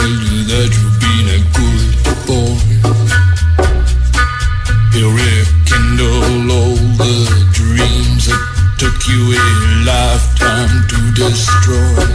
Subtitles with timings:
[0.00, 1.90] tell you that you've been a good
[2.28, 2.56] boy.
[4.94, 7.16] He'll rekindle all the
[7.60, 8.42] dreams that
[8.80, 9.46] took you a
[9.90, 12.06] lifetime to destroy.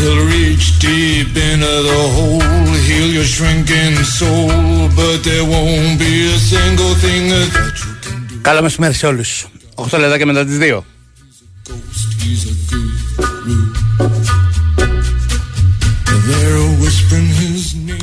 [0.00, 6.38] He'll reach deep into the hole, heal your shrinking soul, but there won't be a
[6.52, 7.50] single thing that
[7.82, 8.34] you can do.
[8.42, 9.46] Καλό μεσημέρι σε όλους.
[9.74, 10.84] 8 λεπτά και μετά τις 2.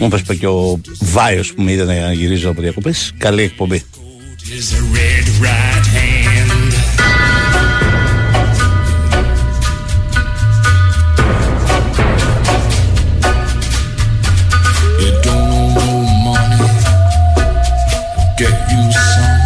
[0.01, 0.07] His name.
[0.07, 3.13] Όπως είπε και ο Βάιος που με είδε να γυρίζω από διακοπές.
[3.19, 3.83] Καλή εκπομπή.
[4.59, 6.73] Is a red right hand.
[15.03, 15.95] You don't know
[16.27, 16.69] money.
[18.39, 19.39] Get you some.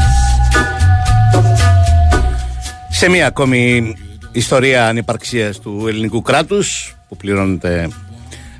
[2.90, 3.94] Σε μια ακόμη
[4.32, 7.88] ιστορία ανυπαρξίας του ελληνικού κράτους που πληρώνεται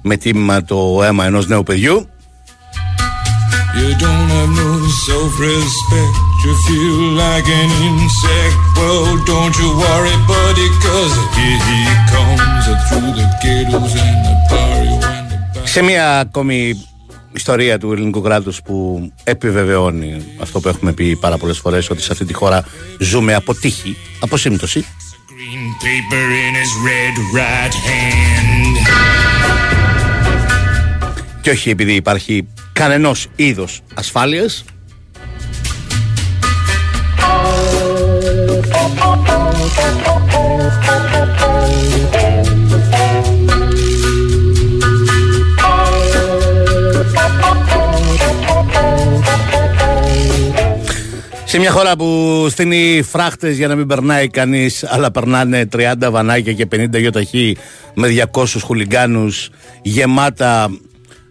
[0.07, 2.09] με τίμημα το αίμα ενός νέου παιδιού
[3.81, 4.71] You don't have no
[5.07, 6.15] self-respect.
[6.45, 8.55] You feel like an insect.
[8.79, 11.81] Well, don't you worry, buddy, cause here he
[12.13, 15.67] comes through the ghettos and the barrio and the back.
[15.69, 16.85] σε μια ακόμη
[17.33, 22.13] ιστορία του ελληνικού κράτους που επιβεβαιώνει αυτό που έχουμε πει πάρα πολλές φορές ότι σε
[22.13, 22.65] αυτή τη χώρα
[22.99, 24.85] ζούμε από τύχη, από σύμπτωση
[31.45, 34.65] και όχι επειδή υπάρχει κανενός είδος ασφάλειας.
[51.45, 56.53] Σε μια χώρα που στείνει φράχτες για να μην περνάει κανείς αλλά περνάνε 30 βανάκια
[56.53, 57.57] και 50 γιοταχή
[57.95, 59.51] με 200 χουλιγκάνους
[59.83, 60.71] γεμάτα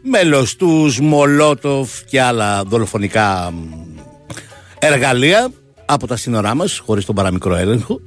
[0.03, 3.57] μελωστούς, μολότοφ και άλλα δολοφονικά μ,
[4.79, 5.51] εργαλεία
[5.85, 7.99] από τα σύνορά μας χωρίς τον παραμικρό έλεγχο.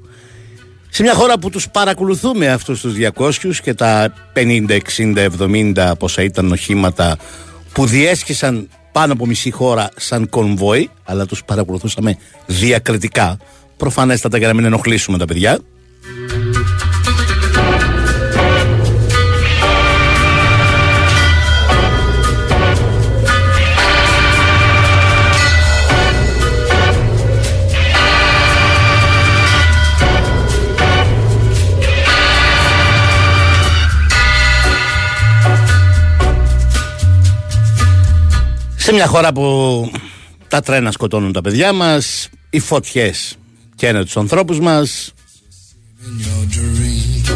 [0.91, 6.23] Σε μια χώρα που τους παρακολουθούμε αυτούς τους 200 και τα 50, 60, 70 πόσα
[6.23, 7.17] ήταν οχήματα
[7.73, 13.39] που διέσχισαν πάνω από μισή χώρα σαν κονβόι αλλά τους παρακολουθούσαμε διακριτικά
[13.77, 15.59] προφανέστατα για να μην ενοχλήσουμε τα παιδιά
[38.87, 39.91] Σε μια χώρα που
[40.49, 43.37] τα τρένα σκοτώνουν τα παιδιά μας, οι φωτιές
[43.75, 45.13] καίνε τους ανθρώπους μας,
[46.03, 47.27] In your dreams.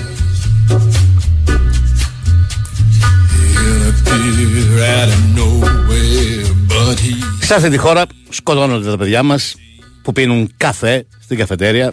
[3.54, 9.54] He'll appear out of nowhere, but he σε αυτή τη χώρα σκοτώνονται τα παιδιά μας
[10.02, 11.92] που πίνουν καφέ στην καφετέρια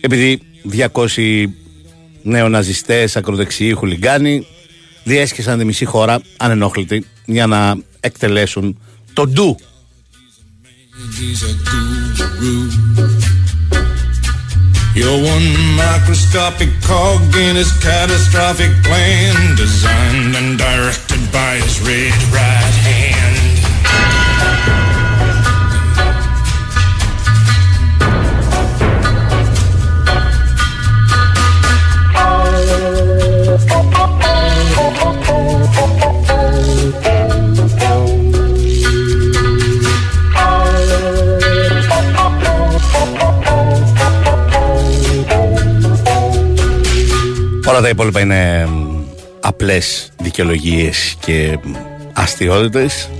[0.00, 0.40] επειδή
[0.92, 1.44] 200
[2.22, 4.46] νεοναζιστές, ακροδεξιοί, χουλιγκάνοι
[5.04, 8.77] διέσχισαν τη μισή χώρα ανενόχλητοι για να εκτελέσουν
[9.13, 9.57] το ντου
[11.17, 12.69] He's a guru.
[14.95, 22.75] You're one microscopic cog in his catastrophic plan, designed and directed by his red right
[22.89, 23.16] hand.
[47.68, 49.02] Όλα τα υπόλοιπα είναι μ,
[49.40, 51.72] απλές δικαιολογίες και μ,
[52.12, 53.10] αστιότητες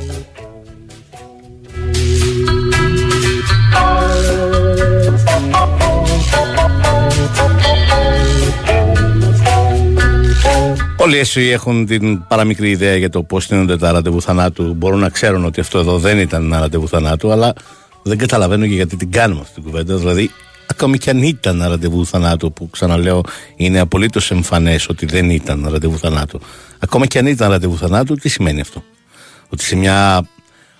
[10.97, 15.09] Όλοι όσοι έχουν την παραμικρή ιδέα για το πώς στείνονται τα ραντεβού θανάτου μπορούν να
[15.09, 17.53] ξέρουν ότι αυτό εδώ δεν ήταν ένα ραντεβού θανάτου, αλλά
[18.03, 19.97] δεν καταλαβαίνω και γιατί την κάνουμε αυτή την κουβέντα.
[19.97, 20.31] Δηλαδή,
[20.70, 23.20] ακόμη κι αν ήταν ραντεβού θανάτου, που ξαναλέω
[23.56, 26.41] είναι απολύτως εμφανές ότι δεν ήταν ραντεβού θανάτου.
[26.79, 28.82] Ακόμα κι αν ήταν ραντεβού θανάτου, τι σημαίνει αυτό;
[29.49, 30.29] Ότι σε μια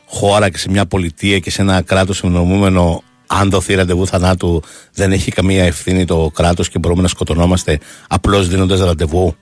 [0.07, 4.63] χώρα και σε μια πολιτεία και σε ένα κράτος ευνοούμενο, αν δοθεί ραντεβού θανάτου,
[4.95, 9.37] δεν έχει καμία ευθύνη το κράτος και μπορούμε να σκοτωνόμαστε απλώς δίνοντας ραντεβού;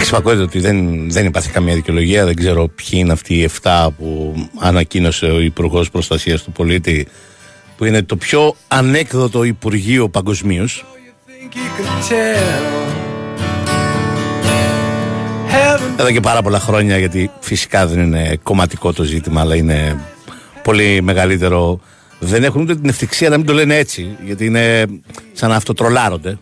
[0.00, 2.24] Εξυπακούεται ότι δεν, δεν υπάρχει καμία δικαιολογία.
[2.24, 7.06] Δεν ξέρω ποιοι είναι αυτοί οι 7 που ανακοίνωσε ο Υπουργός Προστασίας του Πολίτη,
[7.76, 10.84] που είναι το πιο ανέκδοτο Υπουργείο παγκοσμίως.
[15.96, 19.98] Εδώ και πάρα πολλά χρόνια, γιατί φυσικά δεν είναι κομματικό το ζήτημα, αλλά είναι
[20.62, 21.80] πολύ μεγαλύτερο.
[22.18, 24.84] Δεν έχουν ούτε την ευτυχία να μην το λένε έτσι, γιατί είναι
[25.32, 26.38] σαν να αυτοτρολάρονται.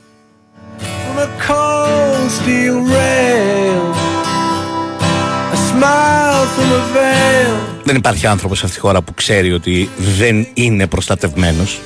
[7.84, 11.80] Δεν υπάρχει άνθρωπος σε αυτή τη χώρα που ξέρει ότι δεν είναι προστατευμένος.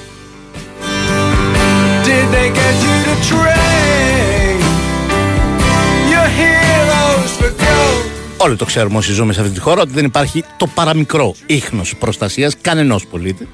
[8.36, 11.96] Όλοι το ξέρουμε όσοι ζούμε σε αυτή τη χώρα ότι δεν υπάρχει το παραμικρό ίχνος
[11.96, 13.48] προστασίας κανενός πολίτη.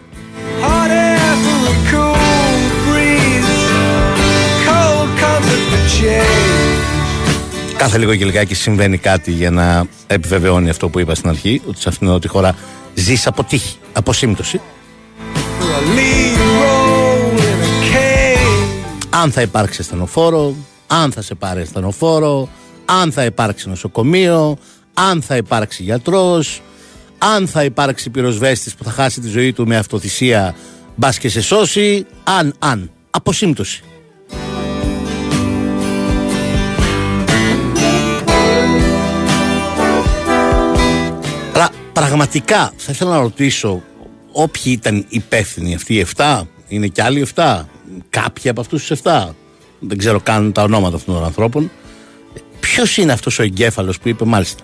[7.79, 11.81] Κάθε λίγο και λιγάκι συμβαίνει κάτι για να επιβεβαιώνει αυτό που είπα στην αρχή, ότι
[11.81, 12.57] σε αυτήν τη χώρα
[12.95, 14.61] ζεις από τύχη, από σύμπτωση.
[19.11, 20.55] Αν θα υπάρξει στενοφόρο,
[20.87, 22.49] αν θα σε πάρει στενοφόρο,
[22.85, 24.57] αν θα υπάρξει νοσοκομείο,
[24.95, 26.63] αν θα υπάρξει γιατρός,
[27.19, 30.55] αν θα υπάρξει πυροσβέστης που θα χάσει τη ζωή του με αυτοθυσία
[30.97, 33.83] μπας και σε σώσει, αν, αν, από σύμπτωση.
[41.99, 43.83] Πραγματικά θα ήθελα να ρωτήσω
[44.33, 47.61] όποιοι ήταν υπεύθυνοι αυτοί οι 7, είναι και άλλοι 7,
[48.11, 49.29] κάποιοι από αυτούς τους 7,
[49.79, 51.71] δεν ξέρω καν τα ονόματα αυτών των ανθρώπων.
[52.61, 54.63] Ποιος είναι αυτός ο εγκέφαλος που είπε, μάλιστα,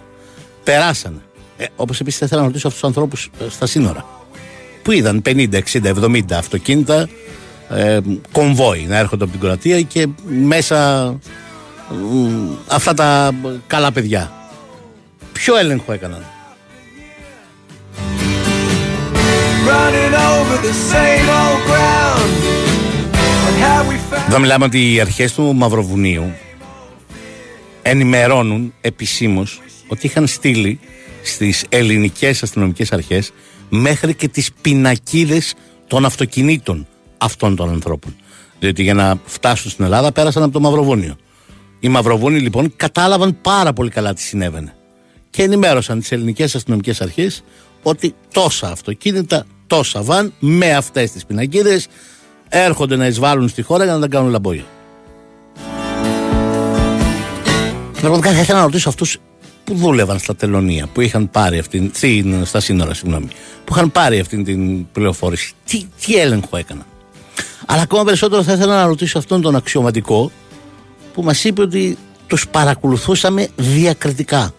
[0.64, 1.20] περάσανε.
[1.56, 4.04] Ε, Όπως επίσης θα ήθελα να ρωτήσω αυτούς τους ανθρώπους ε, στα σύνορα.
[4.82, 7.08] Που είδαν 50, 60, 70 αυτοκίνητα,
[7.69, 7.98] ε,
[8.32, 11.19] κομβόι να έρχονται από την Κροατία και μέσα
[12.66, 13.31] αυτά τα
[13.66, 14.32] καλά παιδιά.
[15.32, 16.25] Ποιο έλεγχο έκαναν;
[24.28, 26.32] Εδώ μιλάμε ότι οι αρχές του Μαυροβουνίου
[27.82, 30.81] ενημερώνουν επισήμως ότι είχαν στείλει
[31.22, 33.32] στις ελληνικές αστυνομικές αρχές
[33.69, 35.55] μέχρι και τις πινακίδες
[35.87, 36.87] των αυτοκινήτων
[37.19, 38.17] αυτών των ανθρώπων.
[38.58, 41.17] Διότι για να φτάσουν στην Ελλάδα πέρασαν από το Μαυροβούνιο.
[41.81, 44.75] Οι Μαυροβούνιοι λοιπόν κατάλαβαν πάρα πολύ καλά τι συνέβαινε
[45.31, 47.44] και ενημέρωσαν τις ελληνικές αστυνομικές αρχές
[47.82, 51.87] ότι τόσα αυτοκίνητα τόσα βαν με αυτές τις πινακίδες
[52.49, 54.64] έρχονται να εισβάλλουν στη χώρα για να τα κάνουν λαμπόγια.
[58.00, 59.19] Πραγματικά θα ήθελα να ρωτήσω αυτούς
[59.64, 61.90] που δούλευαν στα τελωνία, που είχαν πάρει αυτήν,
[62.44, 63.28] στα σύνορα, συγγνώμη,
[63.64, 66.87] που είχαν πάρει αυτήν την πληροφόρηση, τι, τι έλεγχο έκαναν.
[67.67, 70.31] Αλλά ακόμα περισσότερο θα ήθελα να ρωτήσω αυτόν τον αξιωματικό
[71.15, 74.55] που μας είπε ότι τους παρακολουθούσαμε διακριτικά.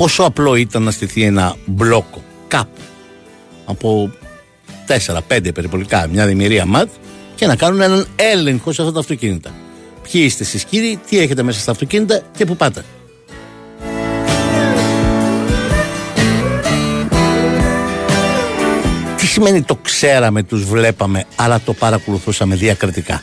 [0.00, 2.80] Πόσο απλό ήταν να στηθεί ένα μπλόκο κάπου
[3.64, 4.10] από
[5.28, 6.88] 4-5 περιπολικά, μια δημιουργία ΜΑΤ
[7.34, 9.50] και να κάνουν έναν έλεγχο σε αυτά τα αυτοκίνητα.
[10.02, 12.84] Ποιοι είστε εσείς κύριοι, τι έχετε μέσα στα αυτοκίνητα και πού πάτε.
[19.16, 23.22] Τι σημαίνει το ξέραμε, τους βλέπαμε, αλλά το παρακολουθούσαμε διακριτικά.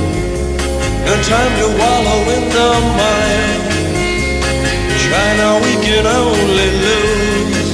[1.07, 2.67] No time to wallow in the
[2.99, 3.55] mire.
[5.03, 7.73] Try now, we can only lose.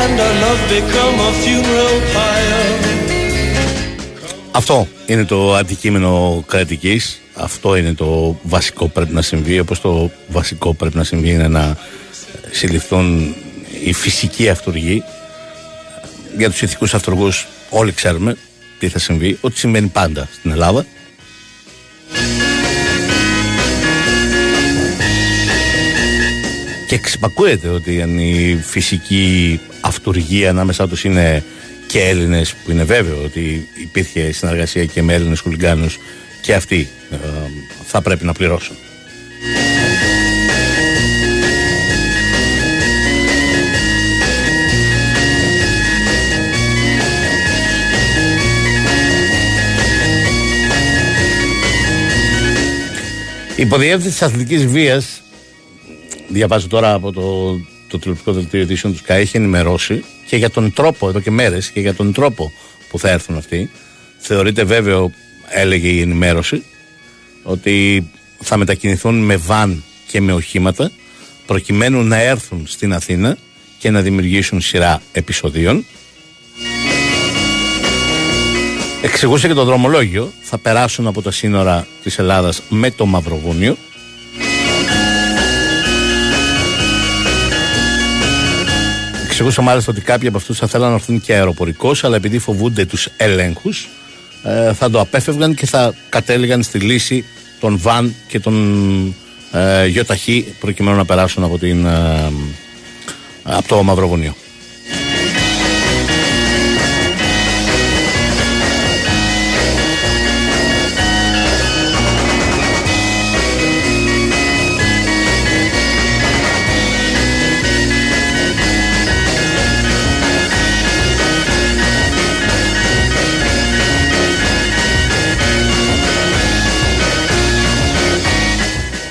[0.00, 2.68] And our love become a funeral pyre.
[4.52, 7.20] Αυτό είναι το αντικείμενο κρατικής.
[7.40, 11.48] αυτό είναι το βασικό που πρέπει να συμβεί όπως το βασικό πρέπει να συμβεί είναι
[11.48, 11.76] να
[12.50, 13.34] συλληφθούν
[13.84, 15.02] οι φυσικοί αυτούργοι
[16.36, 18.36] για τους ηθικούς αυτούργους όλοι ξέρουμε
[18.78, 20.86] τι θα συμβεί ότι συμβαίνει πάντα στην Ελλάδα
[26.90, 31.44] και εξυπακούεται ότι αν η φυσική αυτούργία ανάμεσά τους είναι
[31.86, 35.98] και Έλληνες που είναι βέβαιο ότι υπήρχε συνεργασία και με Έλληνες χουλιγκάνους
[36.42, 37.16] και αυτοί ε,
[37.86, 38.76] θα πρέπει να πληρώσουν.
[53.56, 55.22] Η υποδιεύθυνση της αθλητικής βίας
[56.32, 57.58] διαβάζω τώρα από το,
[57.88, 61.70] το τηλεοπτικό δελτίο ειδήσεων τους ΚΑΕ έχει ενημερώσει και για τον τρόπο εδώ και μέρες
[61.70, 62.52] και για τον τρόπο
[62.88, 63.70] που θα έρθουν αυτοί
[64.18, 65.12] θεωρείται βέβαιο
[65.48, 66.64] έλεγε η ενημέρωση
[67.42, 68.08] ότι
[68.38, 70.90] θα μετακινηθούν με βαν και με οχήματα
[71.46, 73.36] προκειμένου να έρθουν στην Αθήνα
[73.78, 75.84] και να δημιουργήσουν σειρά επεισοδίων.
[79.02, 83.76] Εξηγούσε και το δρομολόγιο, θα περάσουν από τα σύνορα της Ελλάδας με το Μαυροβούνιο.
[89.40, 92.84] Εξηγούσε μάλιστα ότι κάποιοι από αυτούς θα θέλουν να έρθουν και αεροπορικός, αλλά επειδή φοβούνται
[92.84, 93.88] τους ελέγχους,
[94.42, 97.24] ε, θα το απέφευγαν και θα κατέληγαν στη λύση
[97.60, 99.14] των βαν και των
[99.52, 102.32] ε, γιοταχή προκειμένου να περάσουν από, την, ε,
[103.42, 104.34] από το Μαυροβουνίο.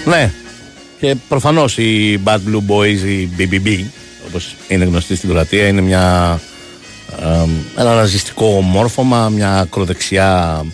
[0.10, 0.32] Ναι.
[1.00, 3.84] Και προφανώς οι Bad Blue Boys, οι BBB,
[4.28, 6.40] όπως είναι γνωστοί στην Κροατία, είναι μια,
[7.76, 10.66] ένα ναζιστικό μόρφωμα, μια ακροδεξιά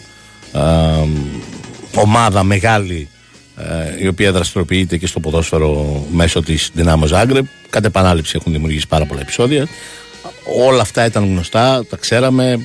[1.95, 3.09] ομάδα μεγάλη
[3.57, 7.45] ε, η οποία δραστηριοποιείται και στο ποδόσφαιρο μέσω της Δυνάμω Ζάγκρεπ.
[7.69, 9.67] Κατ' επανάληψη έχουν δημιουργήσει πάρα πολλά επεισόδια.
[10.67, 12.59] Όλα αυτά ήταν γνωστά, τα ξέραμε.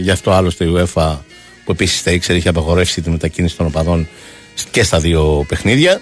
[0.00, 1.16] Γι' αυτό άλλωστε η UEFA
[1.64, 4.08] που επίσης τα ήξερε είχε απαγορεύσει τη μετακίνηση των οπαδών
[4.70, 6.00] και στα δύο παιχνίδια.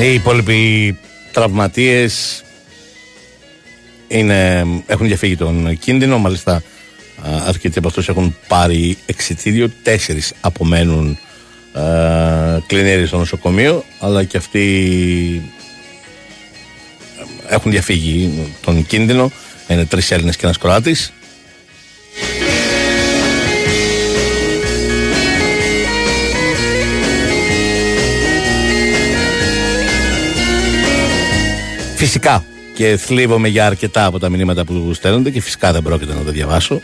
[0.00, 0.98] Οι υπόλοιποι
[1.32, 2.42] τραυματίες
[4.86, 6.18] έχουν διαφύγει τον κίνδυνο.
[6.18, 6.62] Μάλιστα,
[7.46, 9.70] αρκετοί από αυτούς έχουν πάρει εξητήριο.
[9.82, 11.18] Τέσσερις απομένουν
[12.66, 15.52] κλινέρι στο νοσοκομείο, αλλά και αυτοί
[17.48, 19.30] έχουν διαφύγει τον κίνδυνο.
[19.68, 21.12] Είναι τρεις Έλληνες και ένας Κροάτης.
[31.98, 36.20] Φυσικά και θλίβομαι για αρκετά από τα μηνύματα που στέλνονται και φυσικά δεν πρόκειται να
[36.20, 36.80] τα διαβάσω.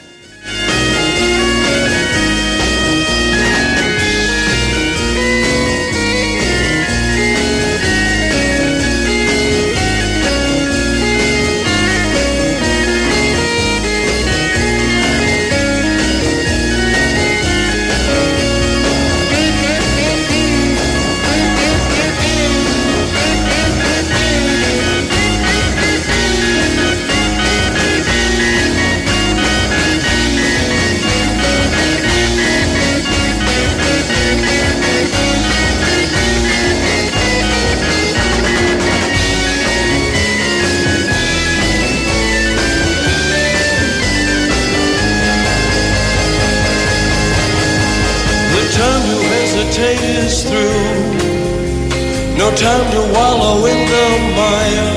[52.66, 54.06] Time to wallow in the
[54.38, 54.90] mire.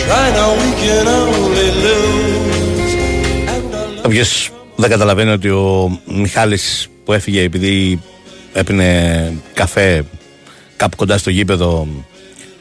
[0.00, 2.28] Try now, we can only lose.
[4.02, 8.00] Κάποιες δεν καταλαβαίνει ότι ο Μιχάλης που έφυγε επειδή
[8.52, 10.04] έπινε καφέ
[10.76, 11.88] κάπου κοντά στο γήπεδο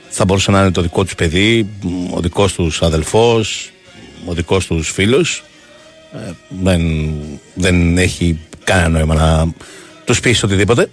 [0.09, 1.69] θα μπορούσε να είναι το δικό τους παιδί,
[2.13, 3.71] ο δικός τους αδελφός,
[4.25, 5.43] ο δικός τους φίλος.
[6.13, 6.81] Ε, δεν,
[7.53, 9.53] δεν έχει κανένα νόημα να
[10.05, 10.89] τους πει οτιδήποτε.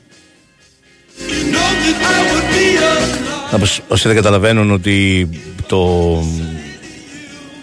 [3.89, 5.29] Όσοι δεν καταλαβαίνουν ότι
[5.67, 5.79] το,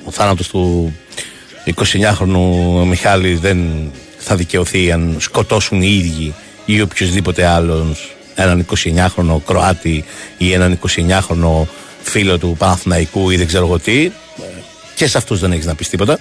[0.04, 0.94] ο θάνατος του
[1.66, 6.34] 29χρονου Μιχάλη δεν θα δικαιωθεί αν σκοτώσουν οι ίδιοι
[6.66, 10.04] ή οποιοδήποτε άλλος έναν 29χρονο Κροάτι
[10.38, 11.68] ή έναν 29χρονο
[12.02, 14.06] φίλο του Παναθηναϊκού ή δεν ξέρω εγώ τι.
[14.06, 14.44] Ε,
[14.96, 16.20] και σε αυτούς δεν έχεις να πεις τίποτα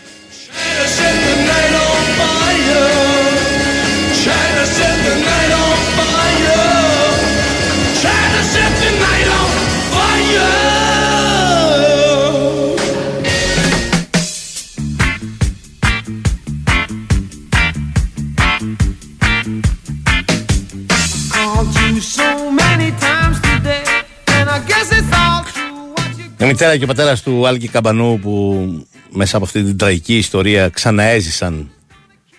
[26.50, 31.70] μητέρα και ο πατέρας του Άλκη Καμπανού που μέσα από αυτή την τραγική ιστορία ξαναέζησαν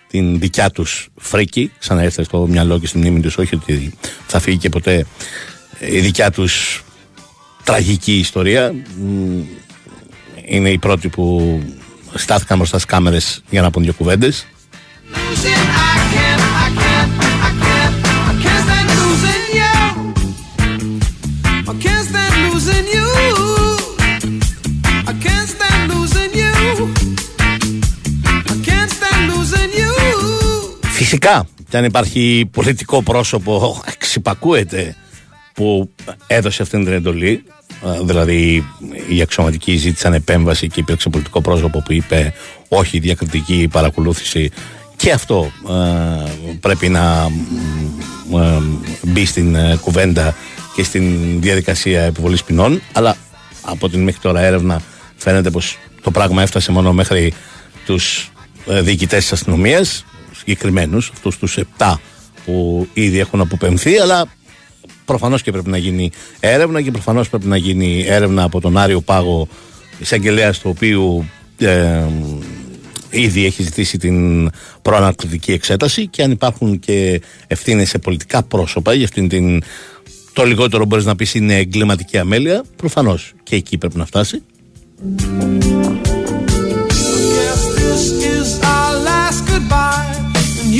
[0.08, 1.72] την δικιά τους φρίκη.
[1.80, 3.94] Ξαναέφτασε στο μυαλό και στη μνήμη τους, όχι ότι
[4.28, 5.06] θα φύγει και ποτέ
[5.80, 6.84] η δικιά τους
[7.64, 8.74] τραγική ιστορία.
[10.46, 11.60] Είναι οι πρώτοι που
[12.14, 14.46] στάθηκαν μπροστά στις κάμερες για να πούν δύο κουβέντες.
[31.02, 34.96] Φυσικά, και αν υπάρχει πολιτικό πρόσωπο, εξυπακούεται
[35.54, 35.92] που
[36.28, 37.44] έδωσε αυτή την εντολή.
[38.04, 38.66] Δηλαδή,
[39.10, 42.34] οι αξιωματικοί ζήτησαν επέμβαση και υπήρξε πολιτικό πρόσωπο που είπε
[42.68, 44.52] όχι διακριτική παρακολούθηση.
[44.96, 45.52] Και αυτό
[46.60, 47.32] πρέπει να
[49.02, 50.36] μπει στην ε, κουβέντα
[50.76, 52.82] και στην διαδικασία επιβολής ποινών.
[52.94, 53.16] Αλλά
[53.62, 54.82] από την μέχρι τώρα έρευνα
[55.16, 57.34] φαίνεται πως το πράγμα έφτασε μόνο μέχρι
[57.86, 58.32] τους
[58.68, 60.06] ε, διοικητές της αστυνομίας
[60.42, 62.00] συγκεκριμένους, αυτούς τους 7
[62.46, 64.26] που ήδη έχουν αποπεμφθεί, αλλά
[65.06, 69.02] προφανώς και πρέπει να γίνει έρευνα και προφανώς πρέπει να γίνει έρευνα από τον Άριο
[69.02, 69.48] Πάγο
[70.00, 71.26] εισαγγελέας του οποίου
[71.58, 72.04] ε,
[73.10, 74.50] ήδη έχει ζητήσει την
[74.82, 79.64] προανακριτική εξέταση και αν υπάρχουν και ευθύνες σε πολιτικά πρόσωπα για αυτήν την
[80.34, 84.42] το λιγότερο μπορείς να πεις είναι εγκληματική αμέλεια προφανώς και εκεί πρέπει να φτάσει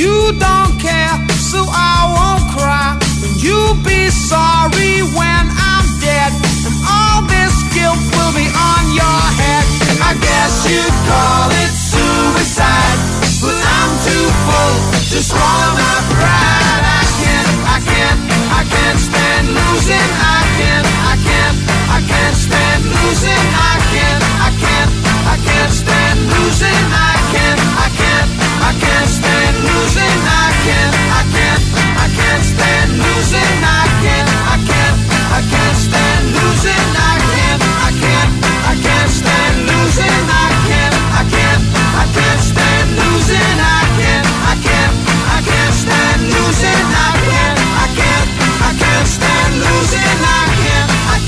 [0.02, 2.98] You don't care, so I won't cry.
[3.38, 6.34] You'll be sorry when I'm dead.
[6.66, 9.62] And all this guilt will be on your head.
[10.02, 12.98] I guess you'd call it suicide.
[13.38, 14.74] But I'm too full
[15.14, 16.82] to swallow my pride.
[16.82, 18.20] I can't, I can't,
[18.58, 20.08] I can't stand losing.
[20.18, 21.58] I can't, I can't,
[21.94, 23.44] I can't stand losing.
[23.54, 24.92] I can't, I can't,
[25.30, 26.82] I can't stand losing.
[26.90, 28.30] I can't, I can't,
[28.66, 29.31] I can't stand
[29.62, 30.18] losing.
[30.26, 31.62] I can't, I can't,
[32.04, 33.56] I can't stand losing.
[33.62, 34.98] I can't, I can't,
[35.38, 36.86] I can't stand losing.
[36.98, 38.32] I can't, I can't,
[38.70, 40.22] I can't stand losing.
[40.30, 41.62] I can't, I can't,
[42.02, 43.56] I can't stand losing.
[43.62, 44.94] I can't, I can't,
[45.30, 46.84] I can't stand losing.
[46.92, 48.30] I can't, I can't,
[48.66, 50.18] I can't stand losing.
[50.18, 51.20] I can't, I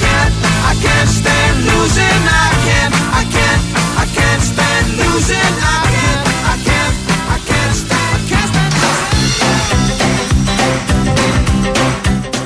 [0.82, 1.08] can't,
[4.42, 5.54] stand losing.
[5.62, 5.83] I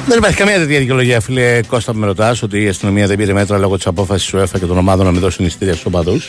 [0.09, 3.33] Δεν υπάρχει καμία τέτοια δικαιολογία, φίλε Κώστα, που με ρωτάς ότι η αστυνομία δεν πήρε
[3.33, 6.29] μέτρα λόγω της απόφασης του ΕΦΑ και των ομάδων να μην δώσουν εισιτήρια στους οπαδούς.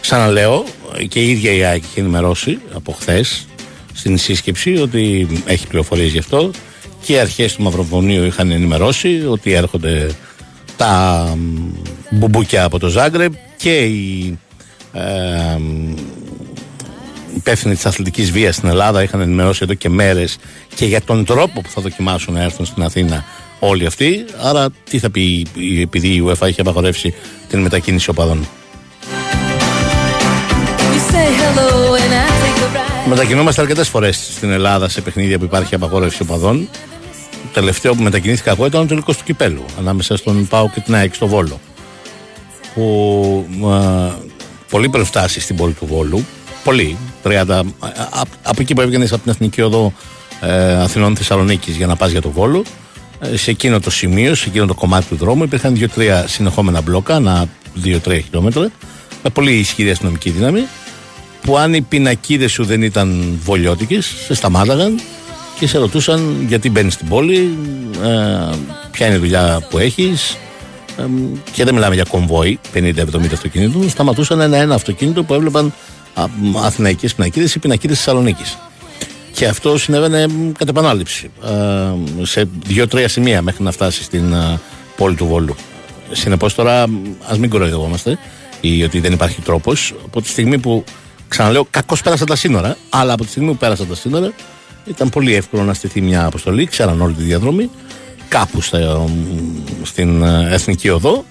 [0.00, 0.64] Ξαναλέω,
[1.08, 3.46] και η ίδια η ΑΕΚ έχει ενημερώσει από χθες
[3.92, 6.50] στην σύσκεψη ότι έχει πληροφορίες γι' αυτό
[7.04, 10.10] και οι αρχές του Μαυροβουνίου είχαν ενημερώσει ότι έρχονται
[10.76, 11.70] τα μ,
[12.10, 14.38] μπουμπούκια από το Ζάγκρεπ και οι
[14.92, 15.94] ε, μ,
[17.46, 20.36] υπεύθυνοι της αθλητικής βίας στην Ελλάδα είχαν ενημερώσει εδώ και μέρες
[20.74, 23.24] και για τον τρόπο που θα δοκιμάσουν να έρθουν στην Αθήνα
[23.58, 24.24] όλοι αυτοί.
[24.42, 25.46] Άρα, τι θα πει
[25.80, 27.14] επειδή η UEFA έχει απαγορεύσει
[27.48, 28.46] την μετακίνηση οπαδών.
[30.92, 33.08] You say hello and I take a ride.
[33.08, 36.68] Μετακινούμαστε αρκετές φορές στην Ελλάδα σε παιχνίδια που υπάρχει απαγόρευση οπαδών.
[37.42, 40.94] Το τελευταίο που μετακινήθηκα εγώ ήταν ο τελικός του κυπέλου ανάμεσα στον Πάο και την
[40.94, 41.60] ΑΕΚ στο Βόλο.
[42.74, 44.10] Που α,
[44.70, 46.24] πολύ πριν φτάσει στην πόλη του Βόλου,
[46.66, 49.92] πολύ, 30, α, α, από εκεί που έβγαινες από την Εθνική Οδό
[50.40, 52.62] ε, Αθηνών Θεσσαλονίκης για να πας για το Βόλο,
[53.20, 57.14] ε, σε εκείνο το σημείο, σε εκείνο το κομμάτι του δρόμου, υπήρχαν δύο-τρία συνεχόμενα μπλόκα,
[57.14, 58.70] ανά δύο-τρία χιλιόμετρα,
[59.22, 60.66] με πολύ ισχυρή αστυνομική δύναμη
[61.42, 65.00] που αν οι πινακίδες σου δεν ήταν βολιώτικες σε σταμάταγαν
[65.58, 67.56] και σε ρωτούσαν γιατί μπαίνεις στην πόλη,
[68.02, 68.56] ε,
[68.90, 70.36] ποια είναι η δουλειά που έχεις
[70.98, 71.02] ε,
[71.52, 72.82] και δεν μιλάμε για κομβόι 50-70
[73.32, 75.72] αυτοκινήτων, σταματούσαν ένα-ένα αυτοκίνητο που έβλεπαν
[76.64, 78.58] αθηναϊκές πινακίδες ή πινακίδες Θεσσαλονίκης.
[79.32, 80.26] Και αυτό συνέβαινε
[80.58, 84.60] κατ' επανάληψη ε, σε δύο-τρία σημεία μέχρι να φτάσει στην ε,
[84.96, 85.54] πόλη του Βόλου.
[86.12, 86.86] Συνεπώς τώρα,
[87.28, 88.18] ας μην κοροϊδευόμαστε
[88.60, 89.94] ή ότι δεν υπάρχει τρόπος.
[90.04, 90.84] Από τη στιγμή που,
[91.28, 94.32] ξαναλέω, κακώς πέρασαν τα σύνορα, αλλά από τη στιγμή που πέρασαν τα σύνορα,
[94.86, 97.70] ήταν πολύ εύκολο να στηθεί μια αποστολή, ξέραν όλη τη διαδρομή,
[98.28, 98.60] κάπου
[99.82, 101.24] στην ε, Εθνική Οδό,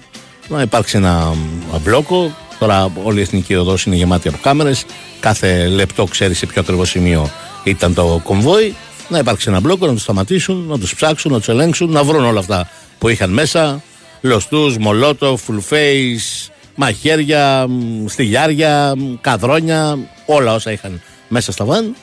[0.48, 1.34] να υπάρξει ένα
[1.82, 2.36] μπλόκο.
[2.58, 4.84] Τώρα όλη η Εθνική Οδός είναι γεμάτη από κάμερες.
[5.20, 7.30] Κάθε λεπτό ξέρεις σε ποιο ακριβώ σημείο
[7.64, 8.74] ήταν το κομβόι.
[9.08, 12.24] Να υπάρξει ένα μπλόκο, να τους σταματήσουν, να τους ψάξουν, να τους ελέγξουν, να βρουν
[12.24, 13.82] όλα αυτά που είχαν μέσα.
[14.20, 17.66] Λοστού, μολότο, full face, μαχαίρια,
[18.06, 21.94] στυλιάρια, καδρόνια, όλα όσα είχαν μέσα στα βαν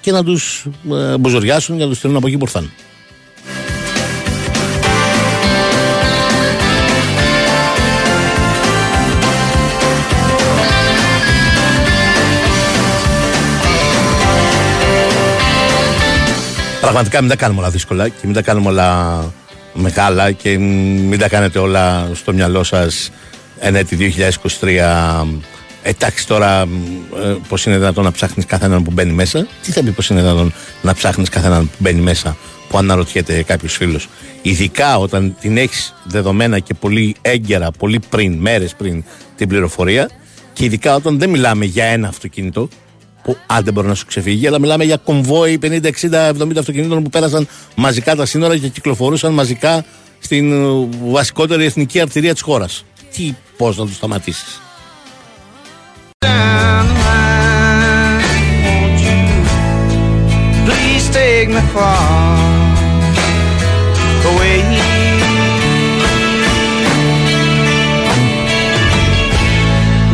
[0.00, 2.70] και να τους ε, μπουζουριάσουν για να τους στείλουν από εκεί που ήρθαν.
[16.84, 19.18] Πραγματικά μην τα κάνουμε όλα δύσκολα και μην τα κάνουμε όλα
[19.72, 23.10] μεγάλα και μην τα κάνετε όλα στο μυαλό σας
[23.58, 24.14] εν έτη
[24.60, 25.24] 2023
[25.82, 26.60] Εντάξει τώρα
[27.22, 30.20] ε, πώς είναι δυνατόν να ψάχνεις καθέναν που μπαίνει μέσα; Τι θα πει πως είναι
[30.20, 32.36] δυνατόν να ψάχνεις καθέναν που μπαίνει μέσα
[32.68, 34.08] Που αναρωτιέται κάποιος φίλος;
[34.42, 39.04] Ειδικά όταν την έχεις δεδομένα και πολύ έγκαιρα Πολύ πριν, μέρες πριν
[39.36, 40.10] την πληροφορία
[40.52, 42.68] Και ειδικά όταν δεν μιλάμε για ένα αυτοκίνητο
[43.24, 45.90] που άντε μπορεί να σου ξεφύγει, αλλά μιλάμε για κομβόι 50, 60,
[46.28, 49.84] 70 αυτοκινήτων που πέρασαν μαζικά τα σύνορα και κυκλοφορούσαν μαζικά
[50.18, 52.84] στην ε, βασικότερη εθνική αρτηρία της χώρας.
[53.14, 54.58] Τι, πώς να τους σταματήσεις.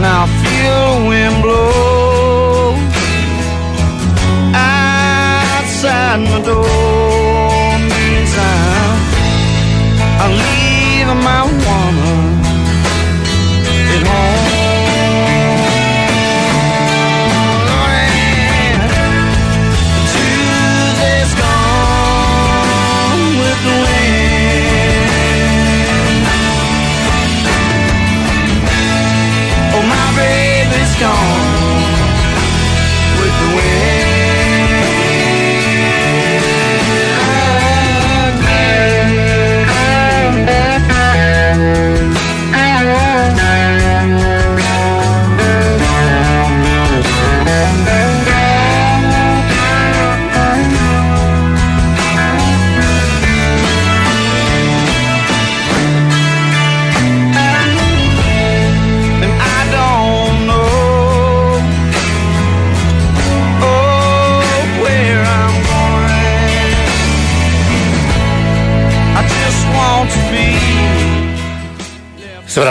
[0.01, 1.09] Now feel
[6.11, 8.99] outside my door means I'm,
[10.23, 11.60] I'm leaving my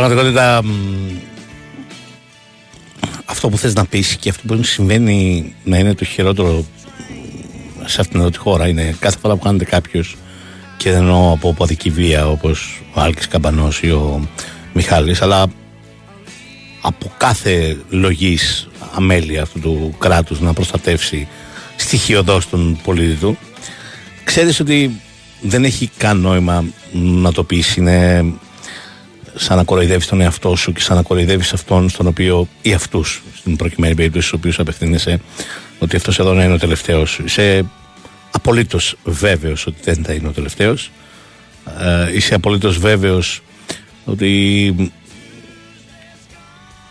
[0.10, 0.70] πραγματικότητα μ,
[3.26, 6.66] αυτό που θες να πεις και αυτό που συμβαίνει να είναι το χειρότερο
[7.80, 10.18] μ, σε αυτήν εδώ τη χώρα είναι κάθε φορά που κάνετε κάποιος
[10.78, 14.28] και δεν εννοώ από ποδική βία όπως ο Άλκης Καμπανός ή ο
[14.74, 15.48] Μιχάλης αλλά
[16.82, 21.28] από κάθε λογής αμέλεια αυτού του κράτους να προστατεύσει
[21.76, 23.38] στοιχειοδός τον πολίτη του
[24.24, 25.02] ξέρεις ότι
[25.42, 27.76] δεν έχει καν νόημα να το πεις.
[27.76, 28.26] Είναι
[29.42, 33.22] σαν να κοροϊδεύεις τον εαυτό σου και σαν να κοροϊδεύεις αυτόν στον οποίο ή αυτούς
[33.36, 35.22] στην προκειμένη περίπτωση στους οποίους απευθύνεσαι
[35.80, 37.66] ότι αυτός εδώ να είναι ο τελευταίος είσαι
[38.32, 40.92] απολύτως βέβαιος ότι δεν θα είναι ο τελευταίος
[41.80, 43.42] ε, είσαι απολύτως βέβαιος
[44.06, 44.92] ότι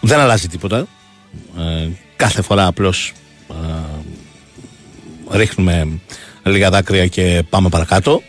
[0.01, 0.87] δεν αλλάζει τίποτα.
[1.59, 3.13] Ε, κάθε φορά απλώς
[5.31, 6.01] ε, ρίχνουμε
[6.43, 8.23] λίγα δάκρυα και πάμε παρακάτω.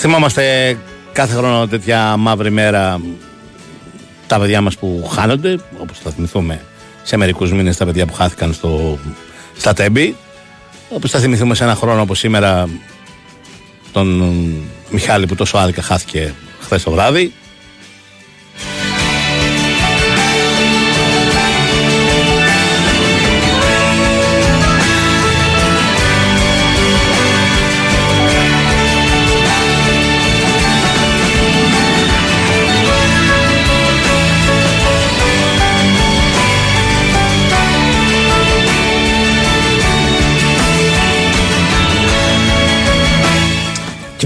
[0.00, 0.76] Θυμάμαστε
[1.12, 3.00] κάθε χρόνο τέτοια μαύρη μέρα
[4.26, 6.60] τα παιδιά μας που χάνονται, όπως θα θυμηθούμε
[7.02, 8.98] σε μερικούς μήνες τα παιδιά που χάθηκαν στο,
[9.56, 10.16] στα Τέμπη.
[10.88, 12.68] Όπως θα θυμηθούμε σε ένα χρόνο όπως σήμερα
[13.92, 14.08] τον
[14.90, 17.32] Μιχάλη που τόσο άδικα χάθηκε χθες το βράδυ.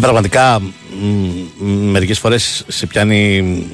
[0.03, 0.61] Πραγματικά
[1.91, 3.67] μερικές φορές σε πιάνει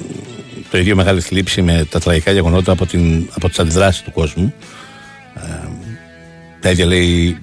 [0.71, 4.53] το ίδιο μεγάλη θλίψη με τα τραγικά γεγονότα από, την, από τις αντιδράσεις του κόσμου.
[5.35, 5.67] Ε,
[6.59, 7.37] τα ίδια λέει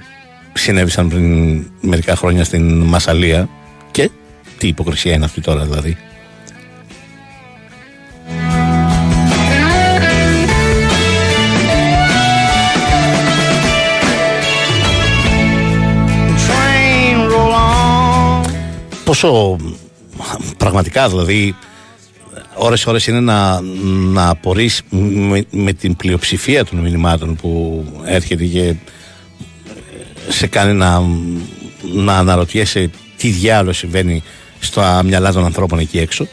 [0.52, 3.48] συνέβησαν πριν μερικά χρόνια στην Μασαλία
[3.90, 4.10] και
[4.58, 5.96] τι υποκρισία είναι αυτή τώρα δηλαδή.
[19.06, 19.56] Πόσο
[20.56, 21.56] πραγματικά δηλαδή
[22.54, 23.60] ώρες ώρες είναι να,
[24.12, 24.82] να απορείς
[25.50, 28.74] με, την πλειοψηφία των μηνυμάτων που έρχεται και
[30.28, 31.02] σε κάνει να,
[31.92, 34.22] να αναρωτιέσαι τι διάλογο συμβαίνει
[34.58, 36.26] στα μυαλά των ανθρώπων εκεί έξω.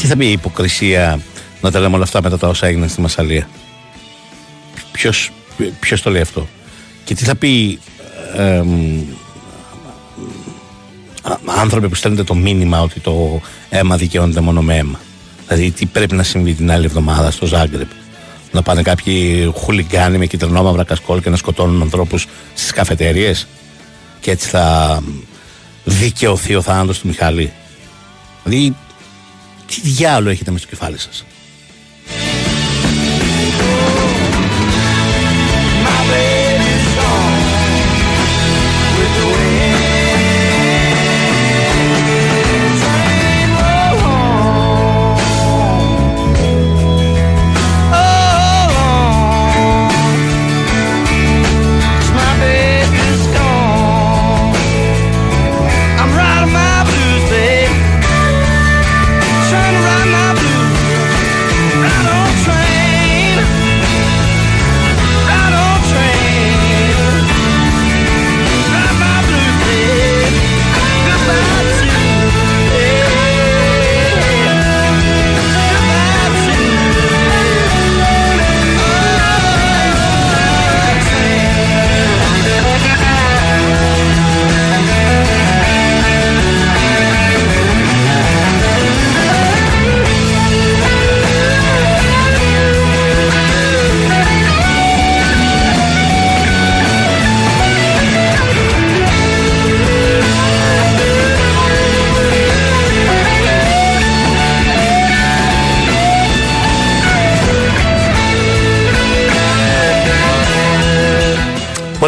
[0.00, 1.20] Τι θα πει η υποκρισία
[1.64, 3.48] να τα λέμε όλα αυτά μετά τα όσα έγιναν στη Μασαλία.
[4.92, 5.30] Ποιος,
[5.80, 6.48] ποιος το λέει αυτό;
[7.04, 7.78] Και τι θα πει
[8.36, 8.62] ε,
[11.44, 15.00] άνθρωποι που στέλνετε το μήνυμα ότι το αίμα δικαιώνεται μόνο με αίμα;
[15.46, 17.88] Δηλαδή τι πρέπει να συμβεί την άλλη εβδομάδα στο Ζάγκρεπ;
[18.52, 23.46] Να πάνε κάποιοι χουλιγκάνοι με κυτρινόμαυρα κασκόλ και να σκοτώνουν ανθρώπους στις καφετέριες;
[24.20, 25.02] Και έτσι θα
[25.84, 27.52] δικαιωθεί ο θάνατος του Μιχάλη;
[28.44, 28.76] Δηλαδή
[29.66, 31.24] τι διάλογο έχετε με στο κεφάλι σας;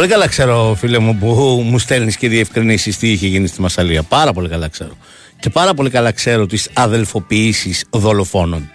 [0.07, 4.03] Πολύ καλά ξέρω, φίλε μου, που μου στέλνεις και διευκρινήσεις τι είχε γίνει στη Μασαλία.
[4.03, 4.97] Πάρα πολύ καλά ξέρω.
[5.39, 8.69] Και πάρα πολύ καλά ξέρω τις αδελφοποιήσεις δολοφόνων.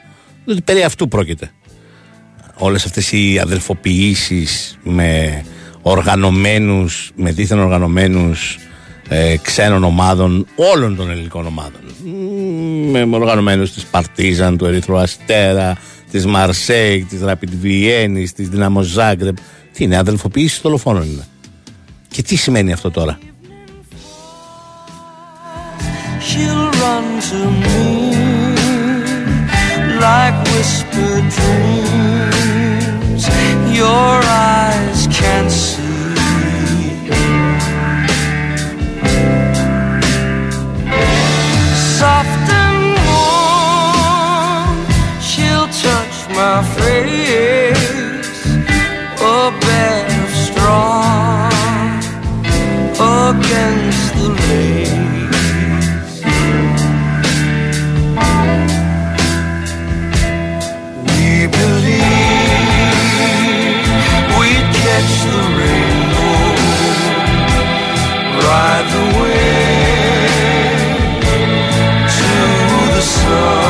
[0.45, 1.51] Διότι περί αυτού πρόκειται.
[2.55, 5.42] Όλες αυτές οι αδελφοποιήσεις με
[5.83, 8.59] οργανωμένους, με δίθεν οργανωμένους
[9.09, 11.81] ε, ξένων ομάδων, όλων των ελληνικών ομάδων.
[12.90, 15.77] Με οργανωμένους της Παρτίζαν, του Ερυθρού Αστέρα,
[16.11, 19.37] της Μαρσέικ, της Rapid Βιέννη, της Δυναμό Ζάγκρεπ.
[19.72, 21.26] Τι είναι, αδελφοποίηση δολοφόνων είναι.
[22.08, 23.18] Και τι σημαίνει αυτό τώρα;
[30.04, 31.32] like whispered
[68.52, 70.42] ride the wind
[72.16, 72.30] to
[72.94, 73.62] the sun.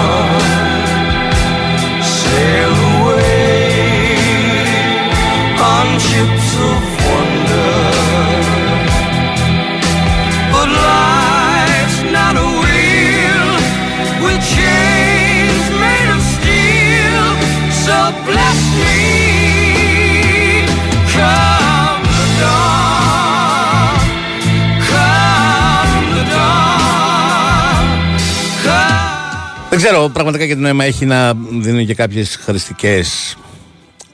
[29.73, 33.03] Δεν ξέρω, πραγματικά και το νόημα έχει να δίνει και κάποιες χρηστικέ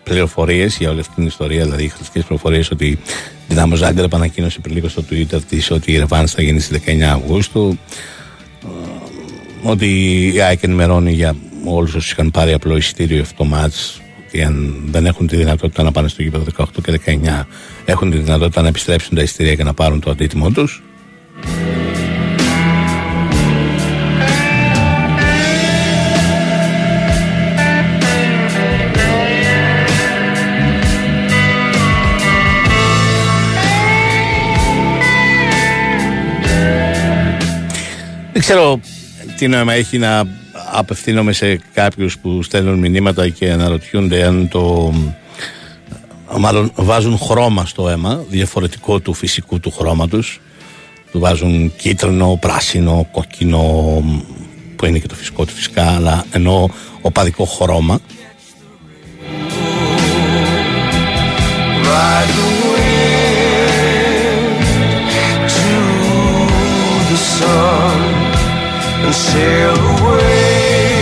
[0.02, 1.64] πληροφορίες για όλη αυτή την ιστορία.
[1.64, 2.98] Δηλαδή, χρηστικέ πληροφορίες ότι η
[3.48, 7.02] Δυνάμο Ζάγκρεπ ανακοίνωσε πριν λίγο στο Twitter της ότι η Ρεβάνς θα γίνει στις 19
[7.02, 7.78] Αυγούστου.
[8.62, 8.66] Ε,
[9.62, 9.86] ότι
[10.34, 15.06] η ΑΕΚ ενημερώνει για όλους όσους είχαν πάρει απλό εισιτήριο αυτό μάτς ότι αν δεν
[15.06, 17.44] έχουν τη δυνατότητα να πάνε στο γήπεδο 18 και 19
[17.84, 20.82] έχουν τη δυνατότητα να επιστρέψουν τα εισιτήρια και να πάρουν το αντίτιμο τους
[38.48, 38.80] ξέρω
[39.36, 40.24] τι νόημα έχει να
[40.72, 44.92] απευθύνομαι σε κάποιους που στέλνουν μηνύματα και αναρωτιούνται αν το
[46.38, 50.40] μάλλον βάζουν χρώμα στο αίμα διαφορετικό του φυσικού του χρώματος.
[51.10, 53.60] Του βάζουν κίτρινο, πράσινο, κόκκινο
[54.76, 58.00] που είναι και το φυσικό του φυσικά αλλά ενώ οπαδικό χρώμα
[69.08, 70.98] and sail away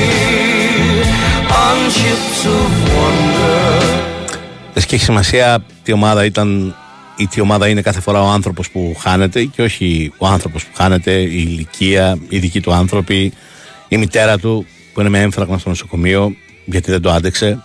[1.63, 3.67] on ships of wonder.
[4.87, 6.75] και έχει σημασία τι ομάδα ήταν
[7.17, 10.71] ή τι ομάδα είναι κάθε φορά ο άνθρωπος που χάνεται και όχι ο άνθρωπος που
[10.75, 13.33] χάνεται, η ηλικία, οι δικοί του άνθρωποι,
[13.89, 17.65] η μητέρα του που είναι με έμφραγμα στο νοσοκομείο γιατί δεν το άντεξε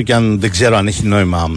[0.00, 1.50] όσο και αν δεν ξέρω αν έχει νόημα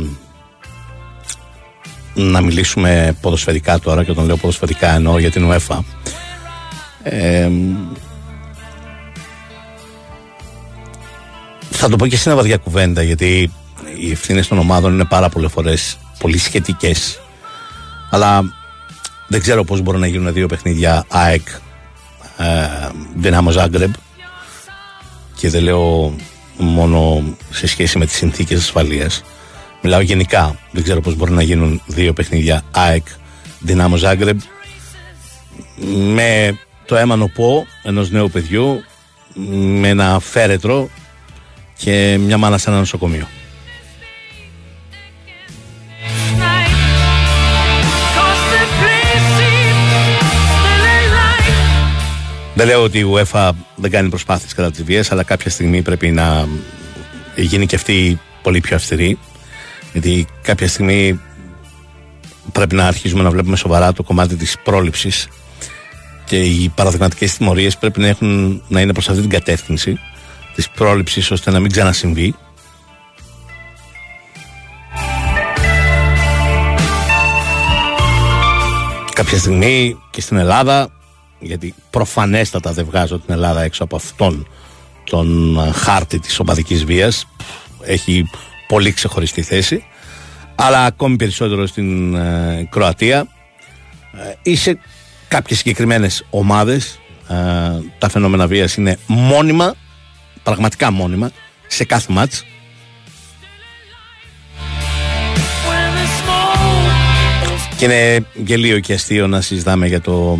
[2.13, 5.79] να μιλήσουμε ποδοσφαιρικά τώρα και όταν λέω ποδοσφαιρικά εννοώ για την UEFA
[7.03, 7.49] ε,
[11.69, 13.51] θα το πω και στην βαριά κουβέντα γιατί
[13.99, 17.21] οι ευθύνες των ομάδων είναι πάρα πολλές φορές πολύ σχετικές.
[18.09, 18.41] Αλλά
[19.27, 21.47] δεν ξέρω πώς μπορούν να γίνουν δύο παιχνίδια ΑΕΚ
[22.37, 23.93] ε, Δυνάμο Ζάγκρεμπ
[25.35, 26.15] και δεν λέω
[26.57, 29.23] μόνο σε σχέση με τις συνθήκες ασφαλείας
[29.81, 33.05] μιλάω γενικά δεν ξέρω πως μπορεί να γίνουν δύο παιχνίδια ΑΕΚ
[33.59, 34.39] Δυνάμο Ζάγκρεμπ
[36.13, 38.83] με το αίμα νοπό ενός νέου παιδιού
[39.79, 40.89] με ένα φέρετρο
[41.77, 43.27] και μια μάνα σε ένα νοσοκομείο.
[52.63, 56.11] Δεν λέω ότι η UEFA δεν κάνει προσπάθειες κατά τις βίες αλλά κάποια στιγμή πρέπει
[56.11, 56.47] να
[57.35, 59.19] γίνει και αυτή πολύ πιο αυστηρή.
[59.91, 61.19] Γιατί κάποια στιγμή
[62.51, 65.27] πρέπει να αρχίσουμε να βλέπουμε σοβαρά το κομμάτι της πρόληψης
[66.25, 69.99] και οι παραδειγματικές τιμωρίες πρέπει να, έχουν, να είναι προς αυτή την κατεύθυνση
[70.55, 72.35] της πρόληψης ώστε να μην ξανασυμβεί.
[79.13, 80.91] Κάποια στιγμή και στην Ελλάδα
[81.43, 84.47] γιατί προφανέστατα δεν βγάζω την Ελλάδα έξω από αυτόν
[85.03, 87.27] τον ε, χάρτη της οπαδικής βίας.
[87.81, 88.29] Έχει
[88.67, 89.85] πολύ ξεχωριστή θέση.
[90.55, 93.27] Αλλά ακόμη περισσότερο στην ε, Κροατία.
[94.13, 94.79] Ε, ή σε
[95.27, 96.99] κάποιες συγκεκριμένες ομάδες.
[97.27, 97.35] Ε,
[97.97, 99.75] τα φαινόμενα βίας είναι μόνιμα
[100.43, 101.31] πραγματικά μόνιμα
[101.67, 102.45] σε κάθε μάτς.
[107.77, 110.39] Και είναι γελίο και αστείο να συζητάμε για το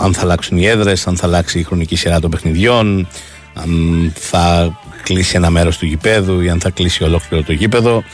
[0.00, 3.08] αν θα αλλάξουν οι έδρες, αν θα αλλάξει η χρονική σειρά των παιχνιδιών,
[3.54, 8.04] αν θα κλείσει ένα μέρος του γηπέδου ή αν θα κλείσει ολόκληρο το γήπεδο.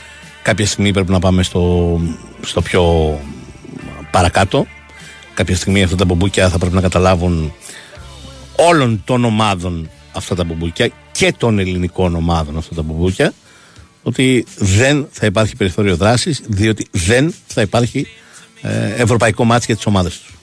[0.41, 2.01] Κάποια στιγμή πρέπει να πάμε στο,
[2.41, 2.83] στο πιο
[4.11, 4.65] παρακάτω.
[5.33, 7.53] Κάποια στιγμή αυτά τα μπομπούκια θα πρέπει να καταλάβουν
[8.55, 13.33] όλων των ομάδων αυτά τα μπομπούκια και των ελληνικών ομάδων αυτά τα μπομπούκια
[14.03, 18.07] ότι δεν θα υπάρχει περιθώριο δράσης διότι δεν θα υπάρχει
[18.61, 20.36] ε, ευρωπαϊκό μάτι για τις ομάδες τους.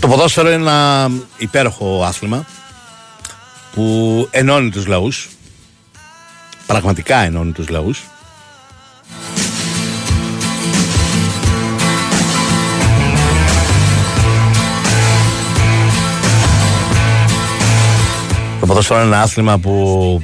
[0.00, 2.44] Το ποδόσφαιρο είναι ένα υπέροχο άθλημα
[3.72, 3.84] που
[4.30, 5.28] ενώνει τους λαούς.
[6.66, 8.02] Πραγματικά ενώνει τους λαούς.
[18.66, 20.22] Το ποδόσφαιρο είναι ένα άθλημα που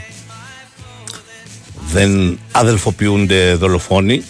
[1.92, 4.22] δεν αδελφοποιούνται δολοφόνοι,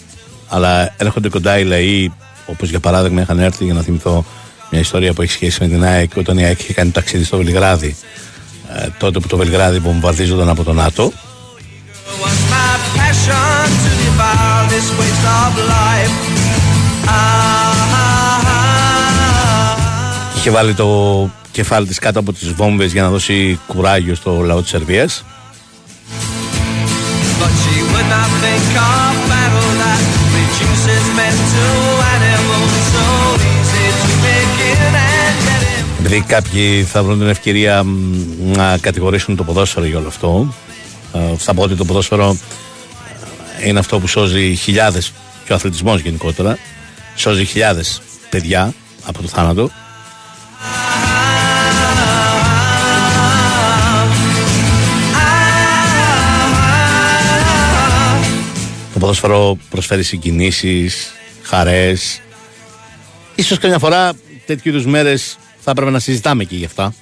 [0.47, 2.11] αλλά έρχονται κοντά οι λαοί,
[2.45, 4.25] όπως για παράδειγμα είχαν έρθει για να θυμηθώ
[4.71, 7.37] μια ιστορία που έχει σχέση με την ΑΕΚ όταν η ΑΕΚ είχε κάνει ταξίδι στο
[7.37, 7.95] Βελιγράδι
[8.75, 11.11] ε, τότε που το Βελιγράδι βομβαρδίζονταν από τον ΝΑΤΟ
[20.45, 24.61] είχε βάλει το κεφάλι της κάτω από τις βόμβες για να δώσει κουράγιο στο λαό
[24.61, 25.25] της Σερβίας.
[35.99, 37.85] Επειδή κάποιοι θα βρουν την ευκαιρία
[38.39, 40.53] να κατηγορήσουν το ποδόσφαιρο για όλο αυτό,
[41.13, 42.37] ε, θα πω ότι το ποδόσφαιρο
[43.59, 45.11] ε, είναι αυτό που σώζει χιλιάδες
[45.45, 46.57] και ο αθλητισμός γενικότερα
[47.15, 48.73] σώζει χιλιάδες παιδιά
[49.05, 49.71] από το θάνατο
[59.03, 62.21] ποδόσφαιρο προσφέρει συγκινήσεις, χαρές.
[63.35, 64.11] Ίσως καμιά φορά
[64.45, 66.93] τέτοιου είδους μέρες θα έπρεπε να συζητάμε και γι' αυτά.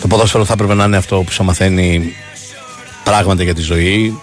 [0.00, 2.14] Το ποδόσφαιρο θα έπρεπε να είναι αυτό που σου μαθαίνει
[3.04, 4.20] πράγματα για τη ζωή,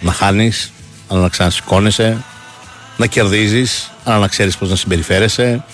[0.00, 0.72] να χάνεις,
[1.08, 2.24] αλλά να ξανασηκώνεσαι,
[2.96, 5.64] να κερδίζεις, αλλά να ξέρεις πώς να συμπεριφέρεσαι,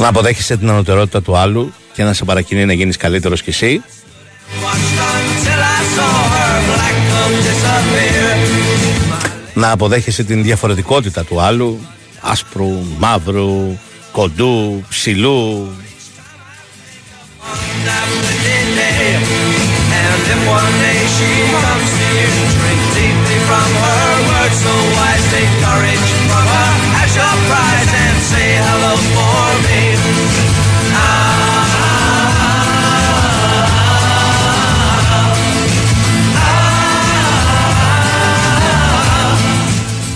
[0.00, 3.82] Να αποδέχεσαι την ανωτερότητα του άλλου και να σε παρακινεί να γίνεις καλύτερος κι εσύ.
[9.54, 11.80] Να αποδέχεσαι την διαφορετικότητα του άλλου,
[12.20, 13.78] άσπρου, μαύρου,
[14.12, 15.68] κοντού, ψηλού.
[20.32, 21.00] If one day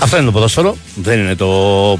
[0.04, 0.76] Αυτό είναι το ποδόσφαιρο.
[0.94, 1.46] Δεν είναι το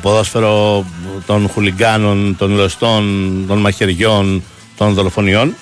[0.02, 0.84] ποδόσφαιρο
[1.26, 3.04] των χουλιγκάνων, των λωστών,
[3.46, 4.42] των μαχαιριών,
[4.76, 5.54] των δολοφονιών.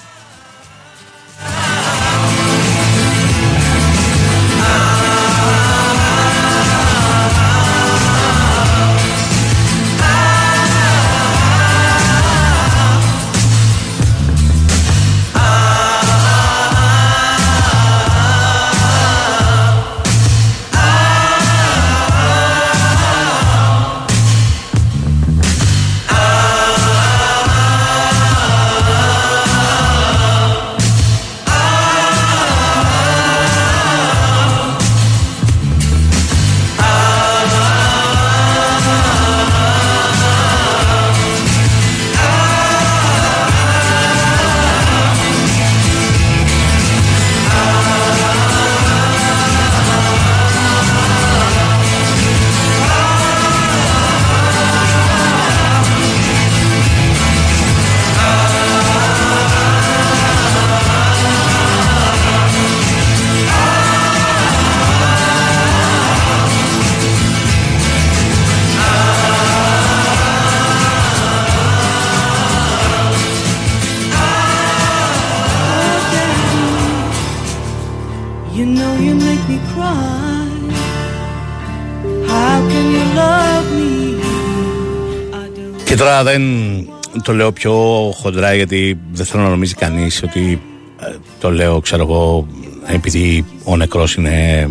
[86.23, 87.73] Τώρα δεν το λέω πιο
[88.15, 90.63] χοντρά γιατί δεν θέλω να νομίζει κανείς ότι
[91.01, 92.47] ε, το λέω ξέρω εγώ
[92.87, 94.69] επειδή ο νεκρός είναι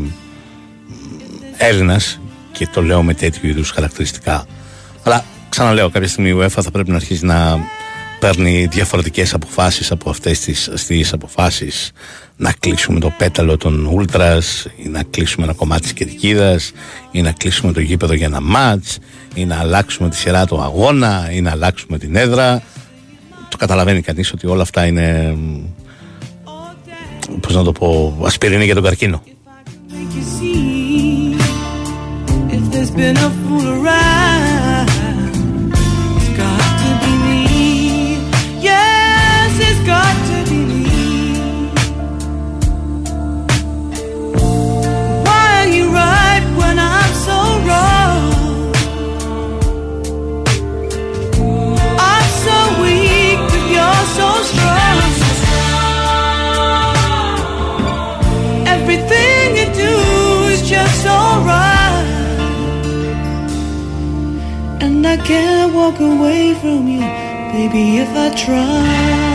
[1.58, 2.20] Έλληνας
[2.52, 4.46] και το λέω με τέτοιου είδους χαρακτηριστικά.
[5.04, 7.60] Αλλά ξαναλέω κάποια στιγμή η UEFA θα πρέπει να αρχίσει να
[8.20, 11.92] παίρνει διαφορετικές αποφάσεις από αυτές τις αστείες αποφάσεις
[12.42, 16.72] να κλείσουμε το πέταλο των Ούλτρας ή να κλείσουμε ένα κομμάτι της Κερκίδας
[17.12, 18.98] ή να κλείσουμε το γήπεδο για ένα μάτς
[19.34, 22.62] ή να αλλάξουμε τη σειρά του αγώνα ή να αλλάξουμε την έδρα
[23.50, 25.38] το καταλαβαίνει κανείς ότι όλα αυτά είναι
[27.40, 29.24] πώς να το πω ασπιρίνη για τον καρκίνο
[29.94, 31.36] Make you see
[32.56, 34.41] if there's been a fool around.
[65.04, 67.00] And I can't walk away from you,
[67.52, 69.31] baby, if I try.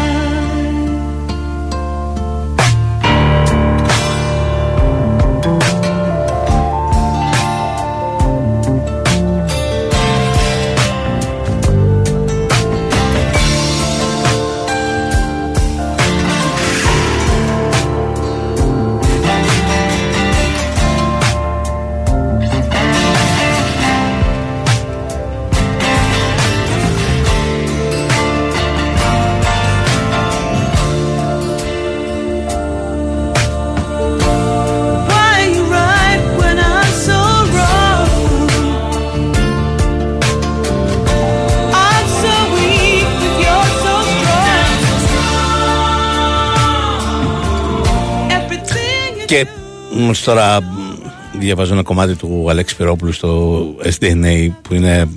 [50.25, 55.09] Τώρα μ, διαβάζω ένα κομμάτι του Αλέξη Πυρόπουλου στο SDNA που είναι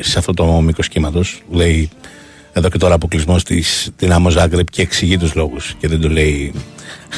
[0.00, 1.42] σε αυτό το μήκος κύματος.
[1.50, 1.90] Λέει
[2.52, 5.74] εδώ και τώρα αποκλεισμός της Δυνάμω Ζάγκρεπ και εξηγεί τους λόγους.
[5.78, 6.52] Και δεν το λέει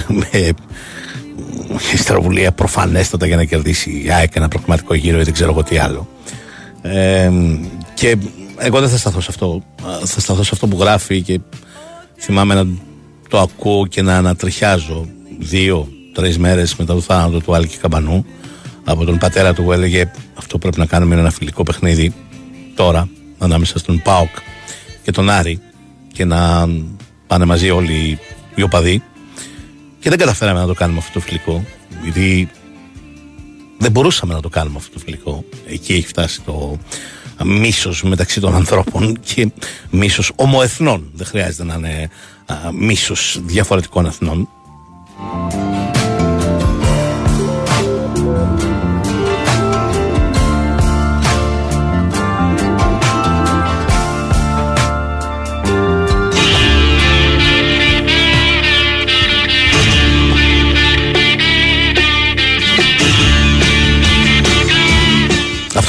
[0.08, 0.54] με
[1.92, 5.78] ιστροβουλία προφανέστατα για να κερδίσει η ΑΕΚ ένα προγραμματικό γύρο ή δεν ξέρω εγώ τι
[5.78, 6.08] άλλο.
[6.82, 7.30] Ε,
[7.94, 8.16] και
[8.56, 9.62] εγώ δεν θα σταθώ σε αυτό.
[10.04, 11.40] Θα σταθώ σε αυτό που γράφει και
[12.18, 12.66] θυμάμαι να
[13.28, 15.06] το ακούω και να ανατριχιάζω
[15.38, 18.26] δύο, τρεις μέρες μετά το θάνατο του Άλκη Καμπανού
[18.84, 22.14] από τον πατέρα του που έλεγε αυτό πρέπει να κάνουμε είναι ένα φιλικό παιχνίδι
[22.74, 23.08] τώρα
[23.38, 24.30] ανάμεσα στον ΠΑΟΚ
[25.02, 25.60] και τον Άρη
[26.12, 26.68] και να
[27.26, 28.18] πάνε μαζί όλοι
[28.54, 29.02] οι οπαδοί
[30.00, 31.64] και δεν καταφέραμε να το κάνουμε αυτό το φιλικό
[32.02, 32.48] γιατί
[33.82, 35.44] δεν μπορούσαμε να το κάνουμε αυτό το φιλικό.
[35.66, 36.78] Εκεί έχει φτάσει το
[37.44, 39.52] μίσος μεταξύ των ανθρώπων και
[39.90, 41.10] μίσος ομοεθνών.
[41.14, 42.10] Δεν χρειάζεται να είναι
[42.46, 44.48] α, μίσος διαφορετικών εθνών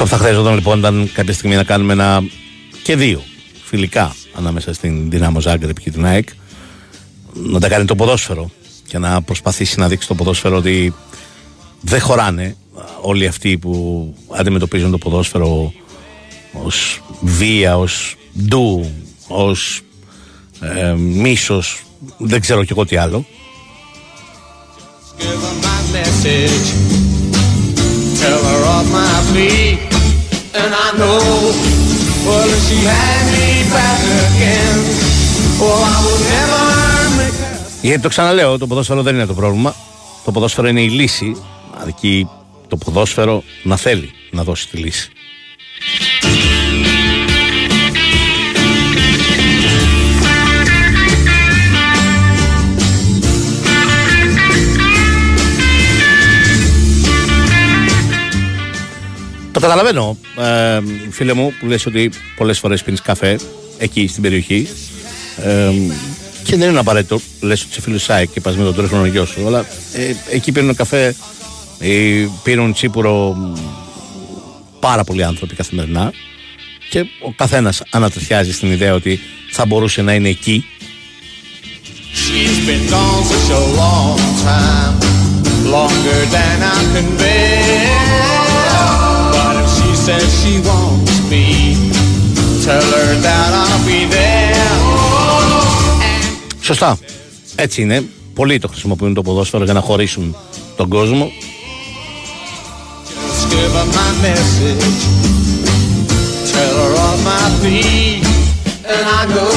[0.04, 2.24] Αυτό που θα χρειαζόταν λοιπόν ήταν κάποια στιγμή να κάνουμε ένα
[2.84, 3.24] και δύο
[3.64, 6.28] φιλικά ανάμεσα στην Δυνάμο Ζάγκρεπ και την ΑΕΚ.
[7.34, 8.52] Να τα κάνει το ποδόσφαιρο
[8.88, 10.94] και να προσπαθήσει να δείξει το ποδόσφαιρο ότι
[11.82, 12.56] δεν χωράνε
[13.02, 15.74] όλοι αυτοί που αντιμετωπίζουν το ποδόσφαιρο
[16.64, 18.16] ως βία, ως
[18.48, 18.92] ντου,
[19.28, 19.82] ως
[20.60, 21.84] ε, μίσος,
[22.18, 23.26] δεν ξέρω και εγώ τι άλλο.
[25.20, 26.68] Give her my message.
[28.20, 29.93] Tell her of my plea.
[30.62, 31.20] And I know,
[32.26, 34.76] well, if she had me back again,
[35.60, 36.62] well, I would never
[37.20, 37.80] make her.
[37.82, 39.76] Γιατί το ξαναλέω, το ποδόσφαιρο δεν είναι το πρόβλημα.
[40.26, 41.36] Το ποδόσφαιρο είναι η λύση.
[41.82, 42.28] Αρκεί
[42.68, 45.12] το ποδόσφαιρο να θέλει να δώσει τη λύση.
[59.54, 60.80] Το καταλαβαίνω, ε,
[61.10, 63.40] φίλε μου, που λες ότι πολλές φορές πίνεις καφέ
[63.78, 64.68] εκεί στην περιοχή
[65.44, 65.72] ε,
[66.44, 69.26] και δεν είναι απαραίτητο, λες ότι είσαι φίλος ΣΑΕΚ και πας με τον τρέχρονο γιο
[69.26, 71.16] σου, αλλά ε, εκεί πίνουν καφέ
[71.80, 73.54] ή πίνουν τσίπουρο μ,
[74.80, 76.12] πάρα πολλοί άνθρωποι καθημερινά
[76.90, 79.20] και ο καθένας ανατριχιάζει στην ιδέα ότι
[79.52, 80.66] θα μπορούσε να είναι εκεί
[82.14, 84.96] She's been gone such a long time,
[85.76, 88.03] longer than I can bear.
[90.06, 91.46] But if she says she wants me,
[92.66, 94.54] tell her that I'll be there.
[96.62, 96.98] Σωστά.
[97.56, 98.04] Έτσι είναι.
[98.34, 100.36] Πολλοί το χρησιμοποιούν το ποδόσφαιρο για να χωρίσουν
[100.76, 101.32] τον κόσμο.
[103.16, 105.02] Just give her my message,
[106.52, 108.22] tell her of my plea,
[108.94, 109.56] and I know,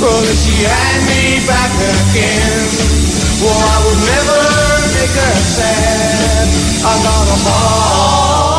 [0.00, 2.64] well, if she had me back again,
[3.42, 4.40] well, I would never
[4.96, 6.46] make her sad.
[6.90, 8.55] I got a heart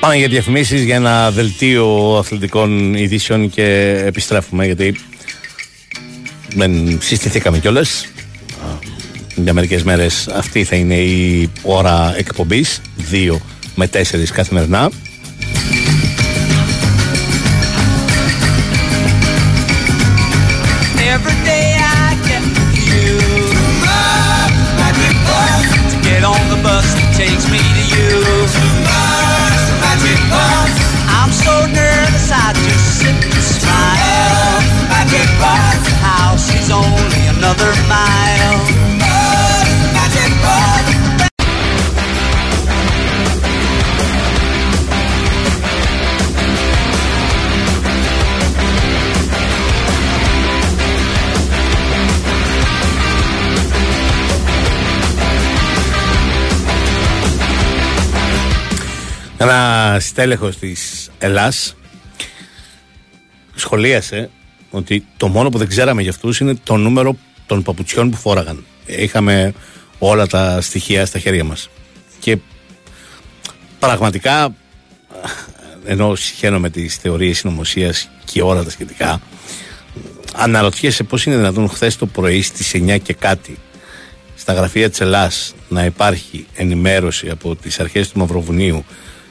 [0.00, 3.64] Πάμε για διαφημίσεις για ένα δελτίο αθλητικών ειδήσεων και
[4.06, 5.00] επιστρέφουμε γιατί
[6.54, 8.08] δεν συστηθήκαμε κιόλας.
[8.64, 8.78] Α,
[9.36, 12.80] Για μερικές μέρες αυτή θα είναι η ώρα εκπομπής,
[13.10, 13.40] 2
[13.74, 14.90] με 4 καθημερινά.
[59.98, 61.76] Στέλεχος της Ελλάς
[63.54, 64.30] σχολίασε
[64.70, 67.16] ότι το μόνο που δεν ξέραμε για αυτούς είναι το νούμερο
[67.46, 68.64] των παπουτσιών που φόραγαν.
[68.86, 69.54] Είχαμε
[69.98, 71.68] όλα τα στοιχεία στα χέρια μας.
[72.20, 72.38] Και
[73.78, 74.54] πραγματικά,
[75.84, 79.20] ενώ συχαίνω με τις θεωρίες συνωμοσίας και όλα τα σχετικά,
[80.34, 83.58] αναρωτιέσαι πώς είναι δυνατόν χθες το πρωί στις 9 και κάτι
[84.34, 88.84] στα γραφεία της Ελλάς να υπάρχει ενημέρωση από τις αρχές του Μαυροβουνίου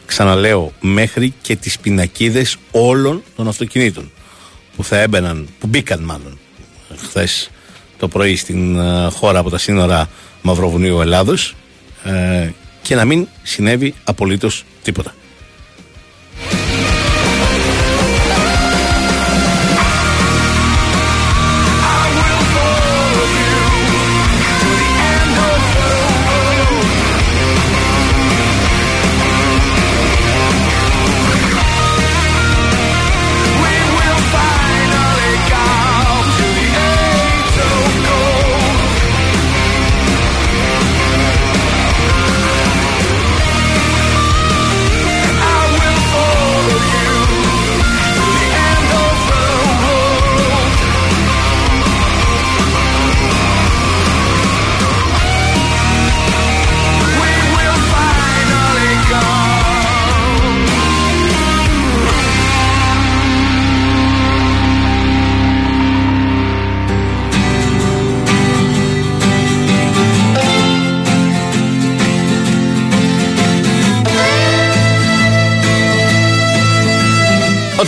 [0.10, 4.12] ξαναλέω μέχρι και τις πινακίδες όλων των αυτοκινήτων
[4.76, 6.40] που θα έμπαιναν, που μπήκαν μάλλον
[6.98, 7.50] χθες
[7.98, 10.10] το πρωί στην ε, χώρα από τα σύνορα
[10.42, 11.56] Μαυροβουνίου Ελλάδος
[12.04, 12.50] ε,
[12.82, 15.14] και να μην συνέβη απολύτως τίποτα.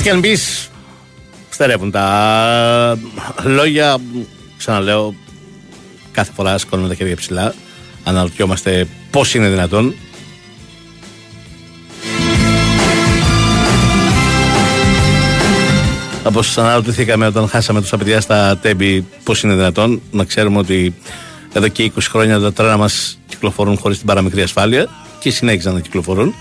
[0.02, 0.38] Ό,τι και αν μπει
[1.50, 2.98] Στερεύουν τα
[3.44, 3.98] λόγια,
[4.58, 5.16] ξαναλέω,
[6.12, 7.54] κάθε φορά σκόνουμε τα χέρια ψηλά.
[8.04, 9.96] Αναρωτιόμαστε πώς είναι δυνατόν.
[16.24, 20.94] Όπως αναρωτηθήκαμε όταν χάσαμε τους παιδιά στα τέμπη πώς είναι δυνατόν να ξέρουμε ότι
[21.54, 24.88] εδώ και 20 χρόνια τα τρένα μας κυκλοφορούν χωρίς την παραμικρή ασφάλεια
[25.20, 26.36] και συνέχιζαν να κυκλοφορούν.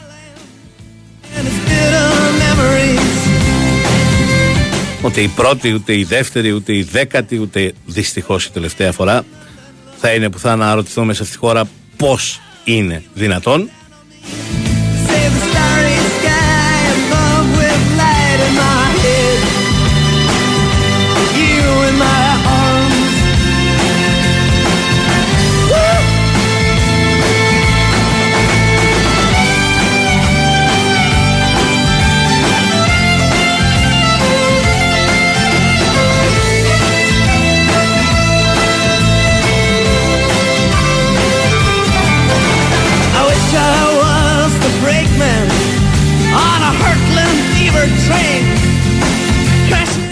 [5.05, 9.25] Ούτε η πρώτη, ούτε η δεύτερη, ούτε η δέκατη, ούτε δυστυχώς η τελευταία φορά
[9.99, 13.71] θα είναι που θα αναρωτηθούμε σε αυτή τη χώρα πώς είναι δυνατόν.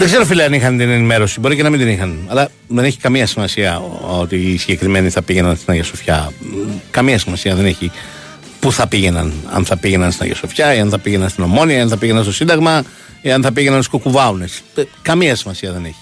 [0.09, 1.39] Ξέρω, φίλε, αν είχαν την ενημέρωση.
[1.39, 2.17] Μπορεί και να μην την είχαν.
[2.27, 6.31] Αλλά δεν έχει καμία σημασία ο- ότι οι συγκεκριμένοι θα πήγαιναν στην Αγία Σοφιά.
[6.39, 6.53] Μ,
[6.91, 7.91] Καμία σημασία δεν έχει
[8.59, 9.33] πού θα πήγαιναν.
[9.53, 11.97] Αν θα πήγαιναν στην Αγία Σοφιά, ή αν θα πήγαιναν στην Ομόνια, ή αν θα
[11.97, 12.83] πήγαιναν στο Σύνταγμα,
[13.21, 14.61] ή αν θα πήγαιναν στους Κουκουβάουνες.
[15.01, 15.95] Καμία σημασία δεν έχει.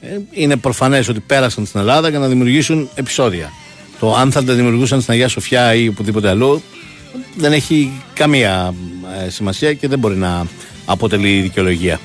[0.00, 3.52] Ε, Είναι προφανές ότι πέρασαν στην Ελλάδα για να δημιουργήσουν επεισόδια.
[3.98, 6.62] Το αν θα τα δημιουργούσαν στην Αγία Σοφιά ή οπουδήποτε αλλού
[7.36, 8.74] δεν έχει καμία
[9.26, 10.46] ε, σημασία και δεν μπορεί να
[10.84, 12.00] αποτελεί δικαιολογία.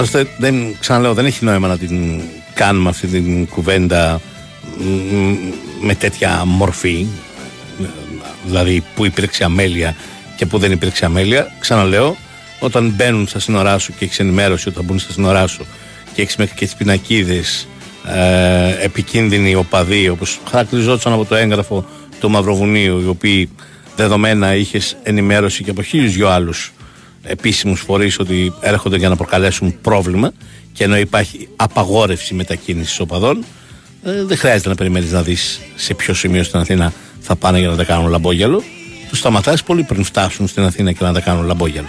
[0.00, 2.20] Άλλωστε, δεν, ξαναλέω, δεν έχει νόημα να την
[2.54, 4.20] κάνουμε αυτή την κουβέντα
[4.78, 5.34] μ,
[5.80, 7.06] με τέτοια μορφή.
[8.46, 9.96] Δηλαδή, που υπήρξε αμέλεια
[10.36, 11.52] και που δεν υπήρξε αμέλεια.
[11.58, 12.16] Ξαναλέω,
[12.60, 15.66] όταν μπαίνουν στα σύνορά σου και έχεις ενημέρωση όταν μπουν στα σύνορά σου
[16.14, 17.68] και έχεις μέχρι και τις πινακίδες
[18.06, 21.86] ε, επικίνδυνοι οπαδοί, όπως χαρακτηριζόταν από το έγγραφο
[22.20, 23.50] του Μαυροβουνίου, οι οποίοι
[23.96, 26.72] δεδομένα είχες ενημέρωση και από χίλιους δυο άλλους
[27.22, 30.32] επίσημους φορείς ότι έρχονται για να προκαλέσουν πρόβλημα
[30.72, 33.44] και ενώ υπάρχει απαγόρευση μετακίνησης οπαδών,
[34.04, 37.68] ε, δεν χρειάζεται να περιμένεις να δεις σε ποιο σημείο στην Αθήνα θα πάνε για
[37.68, 38.62] να τα κάνουν λαμπόγιαλο.
[39.08, 41.88] Τους σταματάς πολύ πριν φτάσουν στην Αθήνα και να τα κάνουν λαμπόγιαλο.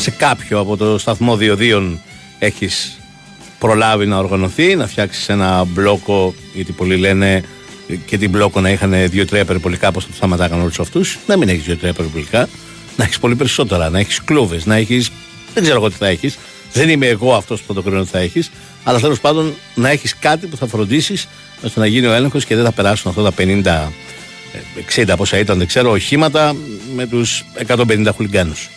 [0.00, 2.00] Σε κάποιο από το σταθμό διοδίων
[2.38, 2.98] έχεις
[3.58, 7.44] προλάβει να οργανωθεί, να φτιάξεις ένα μπλόκο, γιατί πολλοί λένε
[8.06, 11.48] και την μπλόκο να είχαν δύο-τρία περιπολικά, πώς θα τους σταματάγαν όλους αυτούς, να μην
[11.48, 12.48] έχεις δύο-τρία περιπολικά,
[12.96, 15.10] να έχεις πολύ περισσότερα, να έχεις κλούβες, να έχεις,
[15.54, 16.38] δεν ξέρω εγώ τι θα έχεις,
[16.72, 18.50] δεν είμαι εγώ αυτός που θα το κρίνω ότι θα έχεις,
[18.84, 21.28] αλλά τέλος πάντων να έχεις κάτι που θα φροντίσεις
[21.64, 23.92] ώστε να γίνει ο έλεγχος και δεν θα περάσουν αυτά τα 50,
[24.52, 26.56] ε, 60 πόσα ήταν, δεν ξέρω, οχήματα
[26.94, 28.68] με τους 150 χουλιγκάνους.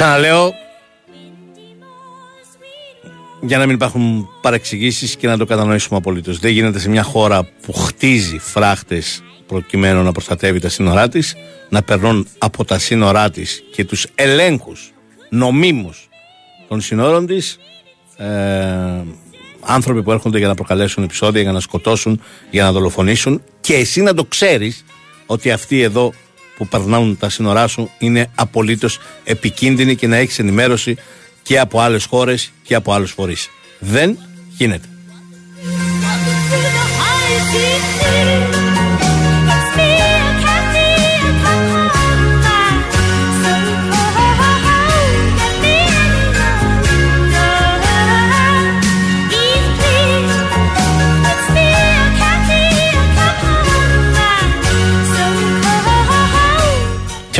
[0.00, 0.54] Ξαναλέω
[3.40, 6.38] για να μην υπάρχουν παρεξηγήσεις και να το κατανοήσουμε απολύτως.
[6.38, 11.34] Δεν γίνεται σε μια χώρα που χτίζει φράχτες προκειμένου να προστατεύει τα σύνορά της
[11.68, 14.92] να περνούν από τα σύνορά της και τους ελέγχους
[15.28, 16.08] νομίμους
[16.68, 17.58] των σύνορων της
[18.16, 18.26] ε,
[19.60, 24.00] άνθρωποι που έρχονται για να προκαλέσουν επεισόδια, για να σκοτώσουν, για να δολοφονήσουν και εσύ
[24.00, 24.84] να το ξέρεις
[25.26, 26.12] ότι αυτοί εδώ
[26.60, 30.96] που περνάουν τα σύνορά σου είναι απολύτως επικίνδυνοι και να έχεις ενημέρωση
[31.42, 33.48] και από άλλες χώρες και από άλλους φορείς.
[33.78, 34.18] Δεν
[34.56, 34.88] γίνεται.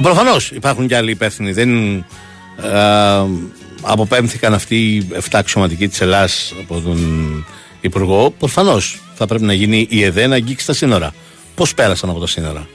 [0.01, 1.53] Και Και προφανώς υπάρχουν και άλλοι υπεύθυνοι.
[1.53, 2.05] Δεν ε,
[3.83, 6.29] αποπέμφθηκαν αυτοί οι 7 αξιωματικοί της Ελλάδα
[6.61, 6.99] από τον
[7.81, 8.31] Υπουργό.
[8.39, 11.15] Προφανώς θα πρέπει να γίνει η ΕΔΕ να αγγίξει τα σύνορα.
[11.55, 12.69] Πώς πέρασαν από τα σύνορα,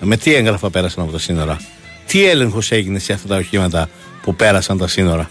[0.00, 1.60] με τι έγγραφα πέρασαν από τα σύνορα,
[2.06, 3.88] τι έλεγχος έγινε σε αυτά τα οχήματα
[4.22, 5.30] που πέρασαν τα σύνορα;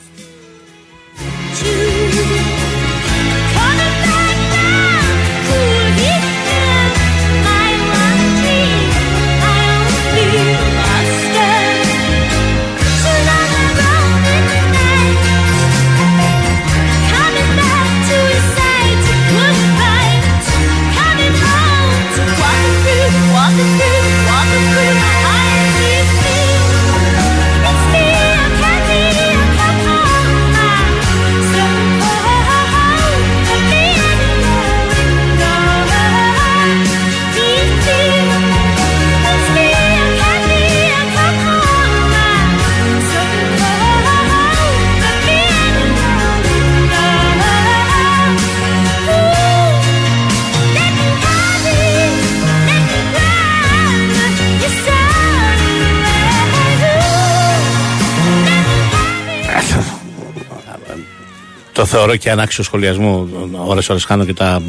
[61.80, 63.28] Το θεωρώ και ανάξιο σχολιασμό.
[63.52, 64.62] Ώρες ώρες χάνω και τα,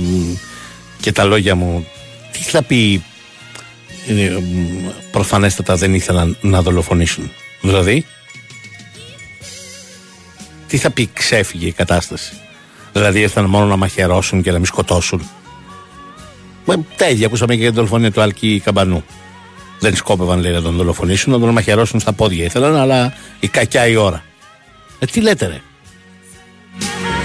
[1.01, 1.87] και τα λόγια μου.
[2.33, 3.03] Τι θα πει
[4.09, 4.37] ε,
[5.11, 7.31] προφανέστατα δεν ήθελαν να δολοφονήσουν.
[7.61, 8.07] Δηλαδή,
[10.67, 12.33] τι θα πει ξέφυγε η κατάσταση.
[12.93, 15.31] Δηλαδή ήρθαν μόνο να μαχαιρώσουν και να μην σκοτώσουν.
[16.65, 19.05] Με, τα ίδια ακούσαμε και για την δολοφονία του Αλκή Καμπανού.
[19.79, 23.87] Δεν σκόπευαν λέει να τον δολοφονήσουν, να τον μαχαιρώσουν στα πόδια ήθελαν, αλλά η κακιά
[23.87, 24.25] η ώρα.
[24.99, 25.61] Ε, τι λέτε ρε.
[26.81, 27.20] Bye.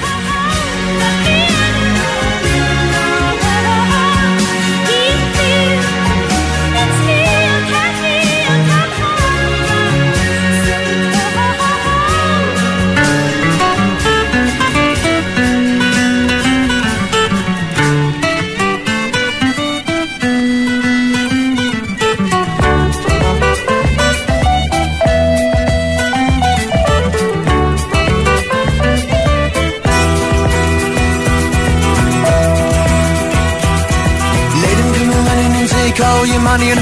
[36.56, 36.80] Money and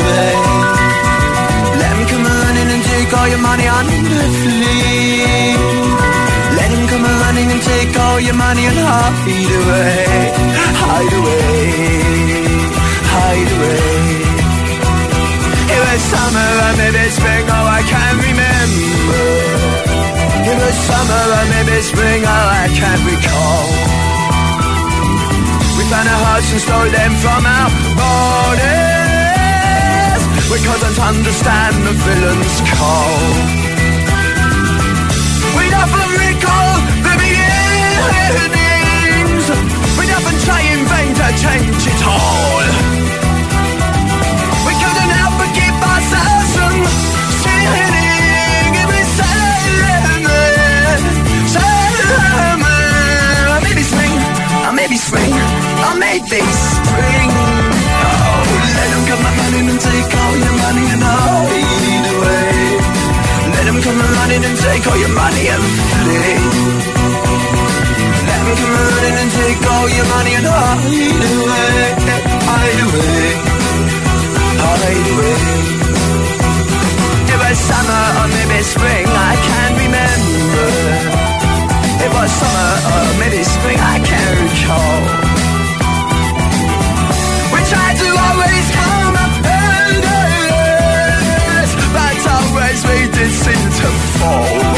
[0.00, 0.32] away.
[1.80, 5.52] Let him come running and take all your money and flee.
[6.58, 10.06] Let him come running and take all your money and hide away.
[10.82, 11.64] Hide away.
[13.12, 13.84] Hide away.
[15.74, 19.24] It was summer or maybe spring, oh I can't remember.
[20.50, 24.07] It was summer or maybe spring, oh I can't recall.
[25.88, 28.60] We found a house and stole them from our borders.
[30.52, 33.16] We couldn't understand the villain's call.
[35.56, 36.76] We'd often recall
[37.08, 38.36] the beginnings.
[39.96, 42.97] We'd often try in vain to change it all.
[55.88, 57.30] Or maybe spring.
[57.32, 58.44] Oh,
[58.76, 62.48] let them come running and take all your money and hide away.
[63.54, 66.36] Let them come running and take all your money and flee.
[68.28, 71.78] Let them come running and take all your money and hide away,
[72.48, 73.26] hide away,
[74.62, 75.36] hide away.
[77.32, 80.68] It was summer or maybe spring, I can't remember.
[82.04, 85.27] It was summer or maybe spring, I can't recall.
[94.18, 94.77] Fall.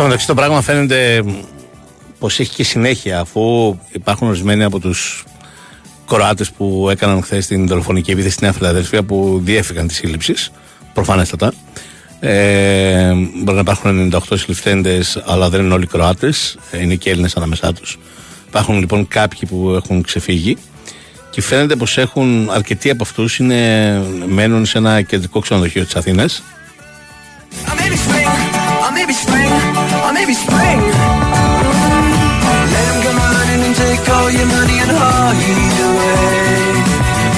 [0.00, 1.24] Στο μεταξύ το πράγμα φαίνεται
[2.18, 5.24] πως έχει και συνέχεια αφού υπάρχουν ορισμένοι από τους
[6.06, 10.50] Κροάτες που έκαναν χθες την δολοφονική επίθεση στη Νέα Φιλαδέλφια που διέφυγαν της σύλληψης,
[10.92, 11.52] προφανέστατα.
[12.20, 16.58] Ε, μπορεί να υπάρχουν 98 συλληφθέντες, αλλά δεν είναι όλοι Κροάτες.
[16.80, 17.98] Είναι και Έλληνες ανάμεσά τους.
[18.48, 20.56] Υπάρχουν λοιπόν κάποιοι που έχουν ξεφύγει
[21.30, 23.40] και φαίνεται πως έχουν αρκετοί από αυτούς
[24.26, 26.42] μένουν σε ένα κεντρικό ξενοδοχείο της Αθήνας.
[27.66, 28.28] Or maybe spring,
[28.84, 29.69] or maybe spring, or
[30.20, 30.80] maybe spring.
[32.74, 35.44] Let 'em come running and take all your money and hide
[35.88, 36.20] away.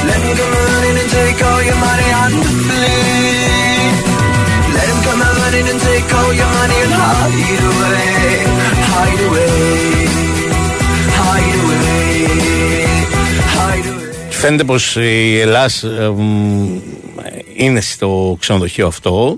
[0.08, 2.34] Let 'em come running and take all your money and
[2.66, 3.86] flee.
[4.76, 8.04] Let 'em come running and take all your money and hide away.
[8.92, 9.54] Hide away.
[11.18, 12.02] Hide away.
[13.56, 14.30] Hide away.
[14.30, 16.20] Φαίνεται πω η Ελλάς ε, μ,
[17.56, 19.36] είναι στο ξενοδοχείο αυτό.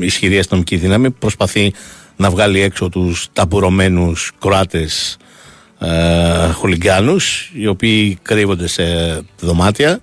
[0.00, 1.10] ε, ισχυρή αστυνομική δύναμη.
[1.10, 1.72] Προσπαθεί
[2.16, 5.16] να βγάλει έξω τους ταμπουρωμένους Κροάτες
[5.78, 8.84] ε, χουλιγκάνους οι οποίοι κρύβονται σε
[9.40, 10.00] δωμάτια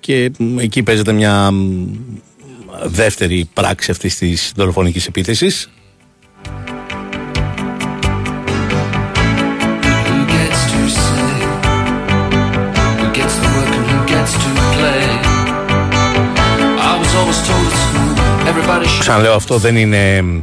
[0.00, 1.86] και μ, εκεί παίζεται μια μ,
[2.84, 5.68] δεύτερη πράξη αυτής της δολοφονικής επίθεσης
[10.08, 11.32] Who gets to say?
[13.00, 15.04] Who gets to work and who gets to play?
[16.90, 18.12] I was always told at school
[18.50, 19.00] everybody should.
[19.00, 20.42] Ξαναλέω αυτό δεν είναι μ, α,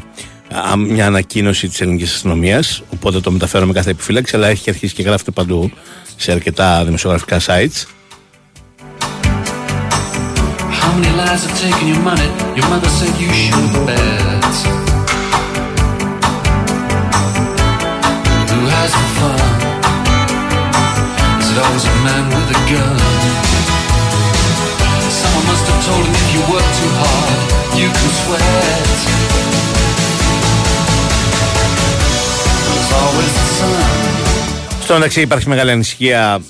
[0.78, 5.04] μια ανακοίνωση της ελληνικής αστυνομίας οπότε το μεταφέρω με κάθε επιφύλαξη αλλά έχει αρχίσει και
[5.04, 5.72] γράφεται παντού
[6.16, 7.86] σε αρκετά δημοσιογραφικά sites
[10.82, 12.30] How many lies have taken your money?
[12.58, 14.56] Your mother said you should bet.
[18.52, 19.42] Who has the fun?
[21.42, 22.98] Is it always a man with a gun?
[25.22, 27.40] Someone must have told him if you work too hard,
[27.80, 29.21] you can sweat.
[34.84, 36.42] Στο μεταξύ υπάρχει μεγάλη ανησυχία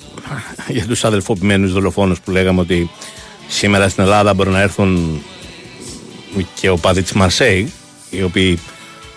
[0.67, 2.89] για τους αδελφοποιημένους δολοφόνους που λέγαμε ότι
[3.47, 5.21] σήμερα στην Ελλάδα μπορεί να έρθουν
[6.53, 7.71] και οπαδοί της Μαρσέη
[8.09, 8.59] οι οποίοι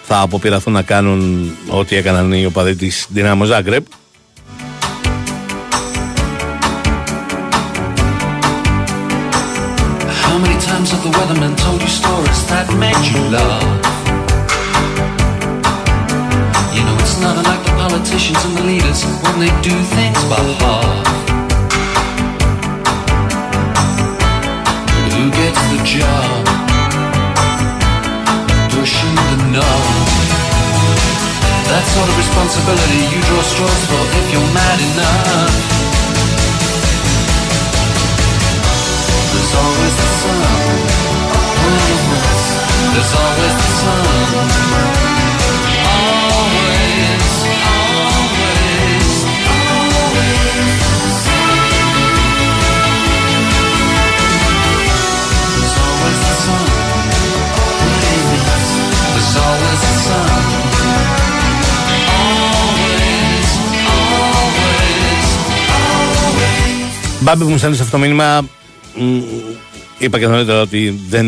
[0.03, 3.87] θα αποπειραθούν να κάνουν ό,τι έκαναν οι οπαδοί της Δυνάμω Ζάγκρεπ
[10.25, 13.94] How many times have the weathermen told you stories that made you laugh?
[18.15, 21.07] Politicians and the leaders when they do things by half.
[25.19, 26.47] Who gets the job?
[28.71, 29.83] Pushing the knob.
[31.67, 35.55] That sort of responsibility you draw straws for if you're mad enough.
[39.35, 40.71] There's always the sun.
[42.95, 45.24] There's always the sun.
[67.25, 68.41] Always, Μπάμπη μου στέλνεις αυτό το μήνυμα
[68.95, 69.19] μ,
[69.99, 71.27] είπα και νωρίτερα ότι δεν,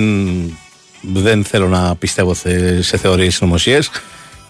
[1.00, 3.90] δεν θέλω να πιστεύω θε- σε θεωρίες συνωμοσίες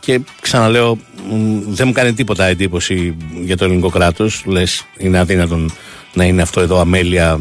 [0.00, 0.98] και ξαναλέω
[1.30, 5.72] μ, δεν μου κάνει τίποτα εντύπωση για το ελληνικό κράτος λες είναι αδύνατον
[6.14, 7.40] να είναι αυτό εδώ αμέλεια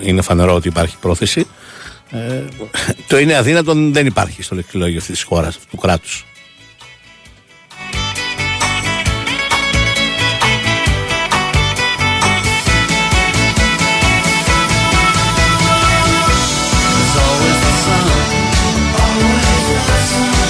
[0.00, 1.46] είναι φανερό ότι υπάρχει πρόθεση.
[2.10, 2.42] Ε,
[3.06, 6.24] το είναι αδύνατον δεν υπάρχει στο λεξιλόγιο αυτής της χώρας αυτού του κράτους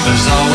[0.07, 0.46] There's always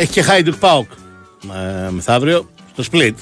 [0.00, 0.90] Έχει και Χάιντουκ Πάουκ
[1.86, 3.18] ε, μεθαύριο στο Σπλίτ.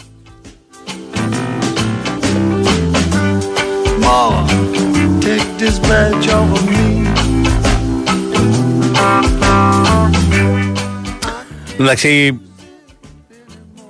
[11.78, 12.40] Εντάξει,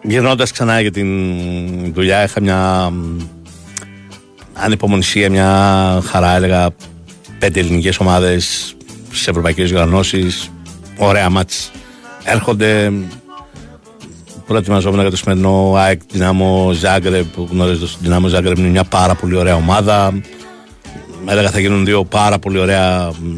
[0.03, 2.93] γυρνώντας ξανά για την δουλειά, είχα μια
[4.53, 6.34] ανυπομονησία, μια χαρά.
[6.34, 6.68] Έλεγα
[7.39, 8.74] πέντε ελληνικές ομάδες
[9.11, 10.51] στι ευρωπαϊκές οργανώσεις.
[10.99, 11.70] Ωραία μάτς
[12.27, 12.93] έρχονται.
[14.47, 19.14] Προετοιμαζόμουν για το σημερινό ΑΕΚ Δυνάμο Ζάγκρεπ που γνωρίζετε στο Δυνάμο Ζάγκρεπ είναι μια πάρα
[19.14, 20.20] πολύ ωραία ομάδα.
[21.27, 23.37] Έλεγα θα γίνουν δύο πάρα πολύ ωραία μ,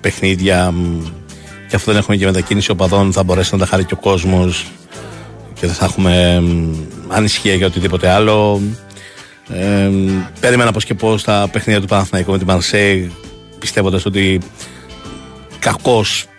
[0.00, 1.02] παιχνίδια μ,
[1.68, 4.66] και αφού δεν έχουμε και μετακίνηση οπαδών θα μπορέσει να τα χαρεί και ο κόσμος
[5.54, 6.72] και δεν θα έχουμε μ,
[7.08, 8.60] ανησυχία για οτιδήποτε άλλο.
[9.48, 9.90] Ε,
[10.40, 13.12] περίμενα πως και πως τα παιχνίδια του Παναθηναϊκού με τη Μαρσέη
[13.58, 14.40] πιστεύοντας ότι
[15.58, 16.35] κακώς α,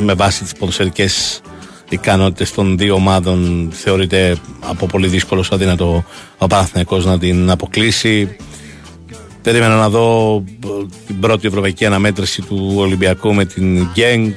[0.00, 1.40] με βάση τις ποδοσφαιρικές
[1.88, 6.04] ικανότητες των δύο ομάδων θεωρείται από πολύ δύσκολο σαν αδύνατο
[6.38, 8.36] ο Παναθηναϊκός να την αποκλείσει
[9.44, 10.68] Περίμενα να δω ε,
[11.06, 14.32] την πρώτη ευρωπαϊκή αναμέτρηση του Ολυμπιακού με την Γκένγκ.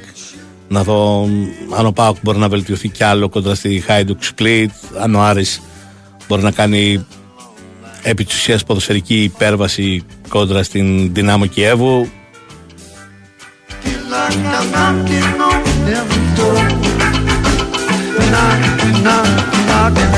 [0.68, 1.28] Να δω
[1.76, 4.70] αν ο Πάοκ μπορεί να βελτιωθεί κι άλλο κοντά στη Χάιντουκ Σπλίτ.
[4.98, 5.62] Αν ο Άρης
[6.28, 7.06] μπορεί να κάνει
[8.02, 12.08] επί της ουσίας ποδοσφαιρική υπέρβαση κόντρα στην Δυνάμο Κιέβου.
[14.28, 16.60] Feel like I'm knocking on heaven's door.
[18.32, 18.60] Knock,
[19.04, 19.28] knock,
[19.68, 20.12] knocking.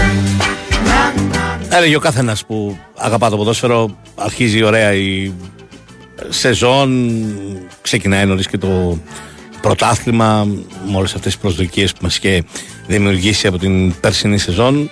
[0.86, 1.76] Knock, knock.
[1.76, 5.32] Έλεγε ο καθένας που αγαπά το ποδόσφαιρο, αρχίζει ωραία η
[6.28, 7.10] σεζόν,
[7.82, 8.98] ξεκινάει νωρίς και το
[9.60, 10.44] πρωτάθλημα
[10.86, 12.42] με όλες αυτές τις προσδοκίες που μας είχε
[12.86, 14.90] δημιουργήσει από την περσινή σεζόν.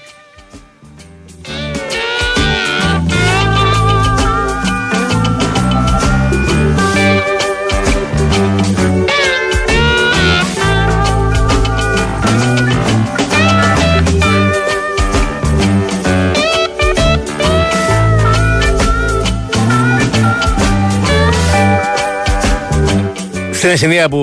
[23.69, 24.19] Στην Εσενία που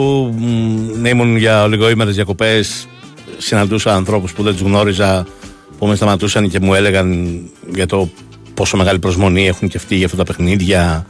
[0.97, 2.87] μ, ήμουν για λιγοήμερε διακοπές,
[3.37, 5.27] συναντούσα ανθρώπους που δεν τους γνώριζα,
[5.77, 7.39] που με σταματούσαν και μου έλεγαν
[7.73, 8.09] για το
[8.53, 11.05] πόσο μεγάλη προσμονή έχουν και αυτοί για αυτά τα παιχνίδια,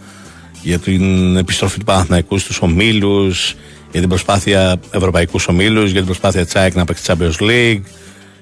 [0.62, 3.55] για την επιστροφή του Παναθηναϊκού στους ομίλους,
[3.92, 7.82] για την προσπάθεια Ευρωπαϊκούς ομίλους, για την προσπάθεια Τσάικ να παίξει Champions League,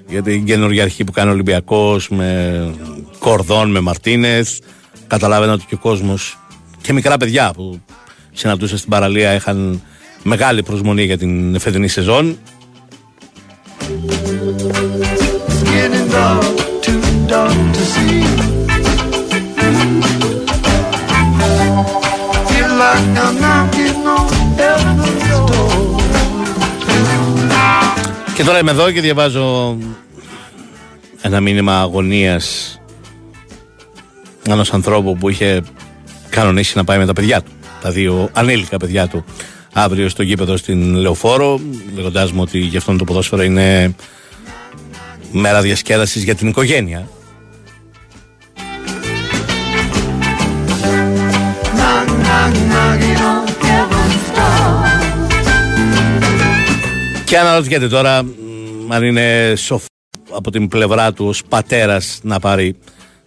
[0.08, 2.70] για την καινούργια αρχή που κάνει ο Ολυμπιακός με
[3.18, 4.58] Κορδόν, με Μαρτίνεθ.
[5.06, 6.38] Καταλάβαινα ότι και ο κόσμος
[6.82, 7.80] και μικρά παιδιά που
[8.32, 9.82] συναντούσα στην παραλία είχαν
[10.24, 12.38] μεγάλη προσμονή για την φετινή σεζόν.
[15.48, 16.44] It's getting dark,
[16.84, 17.00] too
[17.32, 18.22] dark to see.
[22.48, 24.26] Feel like I'm knocking on
[24.60, 25.52] heaven's door.
[28.34, 29.76] Και τώρα είμαι εδώ και διαβάζω
[31.22, 32.78] ένα μήνυμα αγωνίας
[34.48, 35.62] ενός ανθρώπου που είχε
[36.28, 37.50] κανονίσει να πάει με τα παιδιά του,
[37.82, 39.24] τα δύο ανήλικα παιδιά του,
[39.74, 41.60] αύριο στο γήπεδο στην Λεωφόρο,
[41.94, 43.94] λέγοντάς μου ότι γι' αυτόν το ποδόσφαιρο είναι
[45.32, 47.08] μέρα διασκέδασης για την οικογένεια.
[51.76, 54.94] Knock, knock, knocking on heaven's door.
[57.24, 59.86] Και αναρωτιέται τώρα μ, αν είναι σοφό
[60.30, 62.76] από την πλευρά του ως πατέρας να πάρει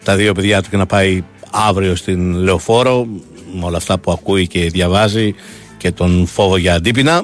[0.03, 3.07] τα δύο παιδιά του και να πάει αύριο στην Λεωφόρο
[3.53, 5.35] με όλα αυτά που ακούει και διαβάζει
[5.77, 7.23] και τον φόβο για αντίπεινα.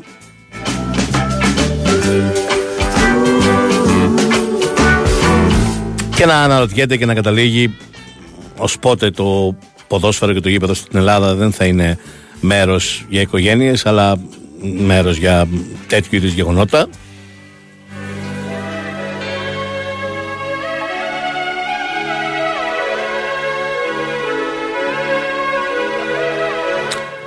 [6.15, 7.75] Και να αναρωτιέται και να καταλήγει
[8.57, 9.55] ως πότε το
[9.87, 11.97] ποδόσφαιρο και το γήπεδο στην Ελλάδα δεν θα είναι
[12.39, 14.15] μέρος για οικογένειες αλλά
[14.85, 15.47] μέρος για
[15.87, 16.87] τέτοιου είδους γεγονότα.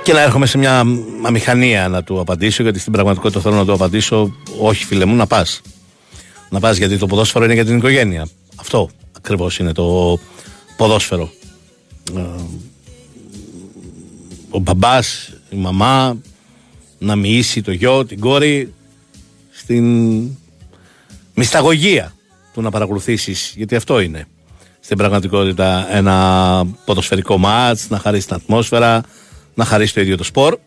[0.07, 0.83] Και να έρχομαι σε μια
[1.21, 5.27] αμηχανία να του απαντήσω, γιατί στην πραγματικότητα θέλω να του απαντήσω, όχι φίλε μου, να
[5.27, 5.61] πας.
[6.49, 8.27] Να πας γιατί το ποδόσφαιρο είναι για την οικογένεια.
[8.55, 10.19] Αυτό ακριβώς είναι το
[10.77, 11.31] ποδόσφαιρο.
[12.15, 12.21] Ε,
[14.49, 16.17] ο μπαμπάς, η μαμά,
[16.97, 18.73] να μοιήσει το γιο, την κόρη
[19.51, 19.85] στην
[21.33, 22.13] μυσταγωγία
[22.53, 24.27] του να παρακολουθήσεις, γιατί αυτό είναι
[24.79, 29.03] στην πραγματικότητα ένα ποδοσφαιρικό μάτς, να χαρίσει την ατμόσφαιρα,
[29.57, 30.57] να χαρίσει το ίδιο το σπορ.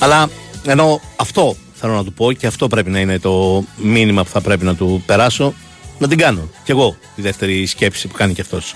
[0.00, 0.28] Αλλά
[0.64, 4.40] ενώ αυτό θέλω να του πω και αυτό πρέπει να είναι το μήνυμα που θα
[4.40, 5.54] πρέπει να του περάσω,
[5.98, 6.48] να την κάνω.
[6.64, 8.74] Κι εγώ τη δεύτερη σκέψη που κάνει κι αυτός.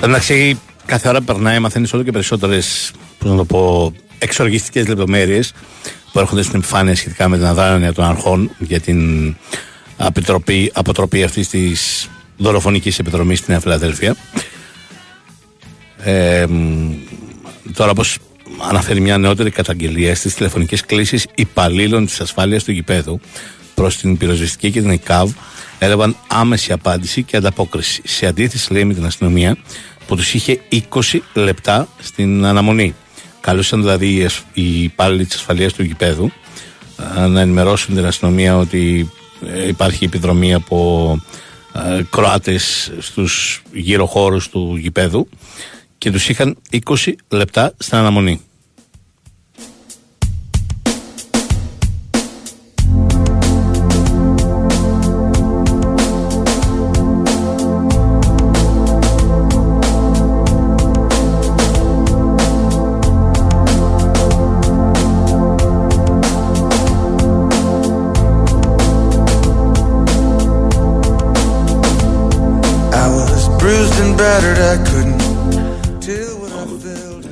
[0.00, 5.52] Εντάξει, κάθε ώρα που περνάει, μαθαίνεις όλο και περισσότερες, πώς να το πω, εξοργιστικές λεπτομέρειες
[6.12, 9.34] που έρχονται στην επιφάνεια σχετικά με την αδράνεια των αρχών για την
[9.96, 14.16] αποτροπή, αποτροπή αυτής της δολοφονικής επιδρομή στη Νέα Φιλαδέλφια.
[16.02, 16.92] Ε, μ,
[17.74, 18.18] τώρα, όπως
[18.68, 23.20] αναφέρει μια νεότερη καταγγελία στις τηλεφωνικές κλήσεις υπαλλήλων της ασφάλειας του γηπέδου
[23.74, 25.30] προς την πυροσβεστική και την ΕΚΑΒ
[25.78, 28.00] έλαβαν άμεση απάντηση και ανταπόκριση.
[28.04, 29.56] Σε αντίθεση, λέει, με την αστυνομία
[30.06, 32.94] που τους είχε 20 λεπτά στην αναμονή.
[33.40, 36.30] Καλούσαν δηλαδή οι ασ- οι υπάλληλοι της ασφαλείας του γηπέδου
[37.16, 39.10] ε, να ενημερώσουν την αστυνομία ότι
[39.46, 41.18] ε, υπάρχει επιδρομή από
[41.72, 45.28] ε, Κροάτες στους γύρω χώρους του γηπέδου
[45.98, 48.40] και τους είχαν 20 λεπτά στην αναμονή.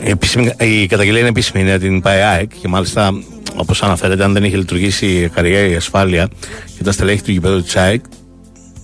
[0.05, 3.11] Επίσημη- η καταγγελία είναι επίσημη, είναι την ΠαΕΑΕΚ και μάλιστα
[3.57, 6.29] όπως αναφέρεται αν δεν είχε λειτουργήσει η καριέρα η ασφάλεια
[6.77, 8.05] και τα στελέχη του γηπέδου της ΑΕΚ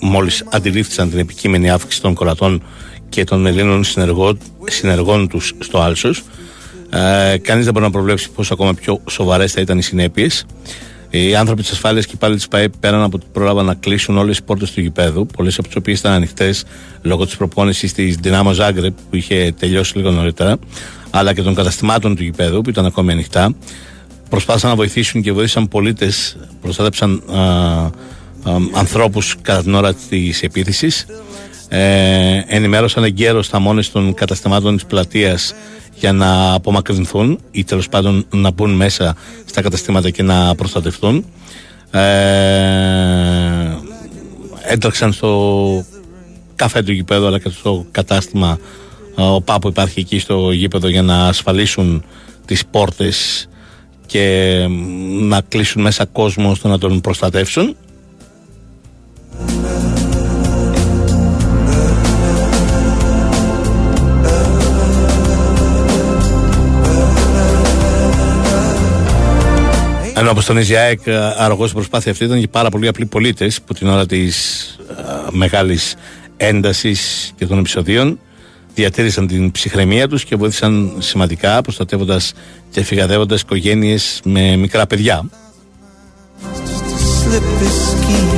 [0.00, 2.62] μόλις αντιλήφθησαν την επικείμενη αύξηση των κορατών
[3.08, 6.22] και των Ελλήνων συνεργό, συνεργών τους στο Άλσος.
[6.90, 10.46] Ε, κανείς δεν μπορεί να προβλέψει πόσο ακόμα πιο σοβαρές θα ήταν οι συνέπειες
[11.10, 14.18] οι άνθρωποι της ασφάλειας και οι υπάλληλοι της ΠαΕ πέραν από ότι πρόλαβαν να κλείσουν
[14.18, 16.64] όλες τις πόρτες του γηπέδου, πολλές από τις οποίες ήταν ανοιχτές
[17.02, 20.58] λόγω της προπόνησης της Δυνάμο Ζάγκρεπ που είχε τελειώσει λίγο νωρίτερα,
[21.10, 23.54] αλλά και των καταστημάτων του γηπέδου που ήταν ακόμη ανοιχτά,
[24.28, 27.22] προσπάθησαν να βοηθήσουν και βοήθησαν πολίτες, προστάτεψαν
[28.72, 31.06] ανθρώπους κατά την ώρα της επίθεσης.
[31.72, 35.54] Ε, ενημέρωσαν εγκαίρως τα μόνες των καταστημάτων της πλατείας
[35.94, 41.24] για να απομακρυνθούν ή τέλος πάντων να μπουν μέσα στα καταστήματα και να προστατευτούν.
[41.90, 42.00] Ε,
[44.62, 45.84] έτρεξαν στο
[46.54, 48.58] καφέ του γηπέδου αλλά και στο κατάστημα
[49.16, 52.04] ε, ο ΠΑ που υπάρχει εκεί στο γήπεδο για να ασφαλίσουν
[52.46, 53.48] τις πόρτες
[54.06, 57.76] και μ, να κλείσουν μέσα κόσμο ώστε να τον προστατεύσουν.
[70.20, 71.00] Ενώ όπως τονίζει η ΑΕΚ,
[71.36, 74.66] αργός η προσπάθεια αυτή ήταν και πάρα πολλοί απλοί πολίτες που την ώρα της
[75.30, 75.94] μεγάλης
[76.36, 78.18] έντασης και των επεισοδίων
[78.74, 82.32] διατήρησαν την ψυχραιμία τους και βοήθησαν σημαντικά προστατεύοντας
[82.70, 85.24] και φυγαδεύοντας οικογένειες με μικρά παιδιά.
[87.22, 88.30] slip this scheme.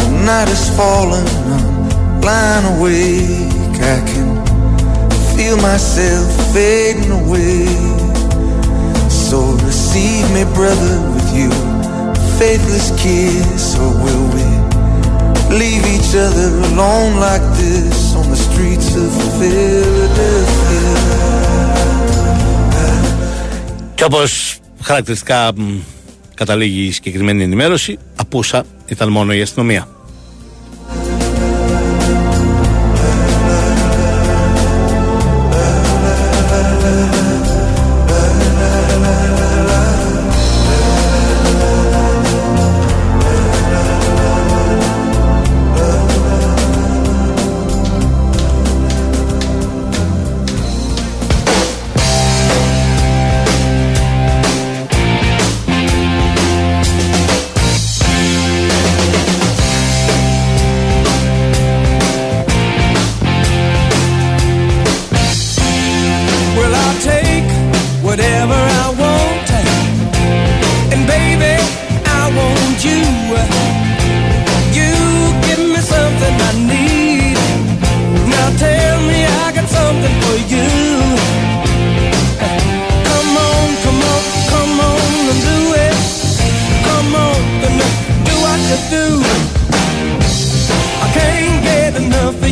[0.00, 3.78] The night is falling, I'm lying awake.
[3.94, 4.39] I can
[5.40, 7.64] feel myself fading away.
[9.28, 9.38] So
[9.68, 11.50] receive me, brother, with you,
[12.38, 14.46] faithless kiss, or will we
[15.60, 20.88] leave each other alone like this on the streets of Philadelphia?
[23.94, 24.18] Και όπω
[24.82, 25.78] χαρακτηριστικά μ,
[26.34, 29.88] καταλήγει η συγκεκριμένη ενημέρωση, απούσα ήταν μόνο η αστυνομία.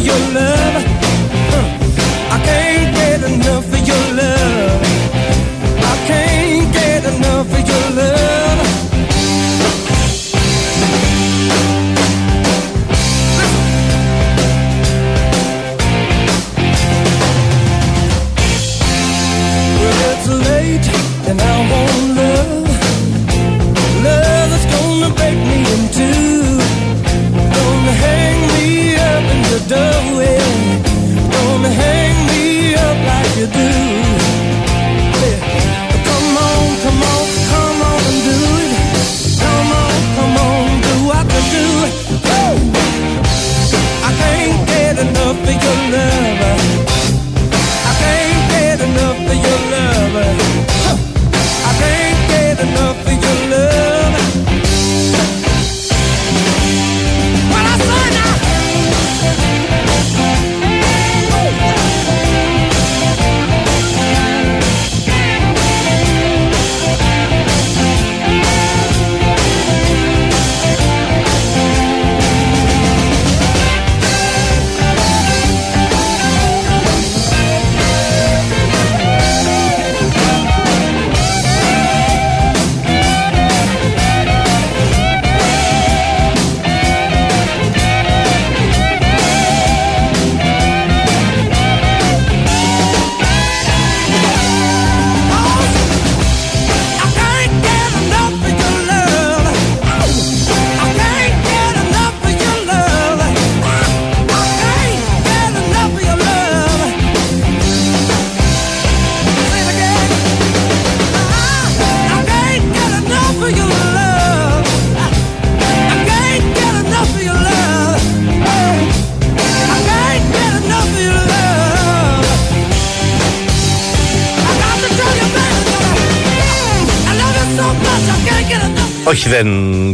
[0.08, 0.47] your love.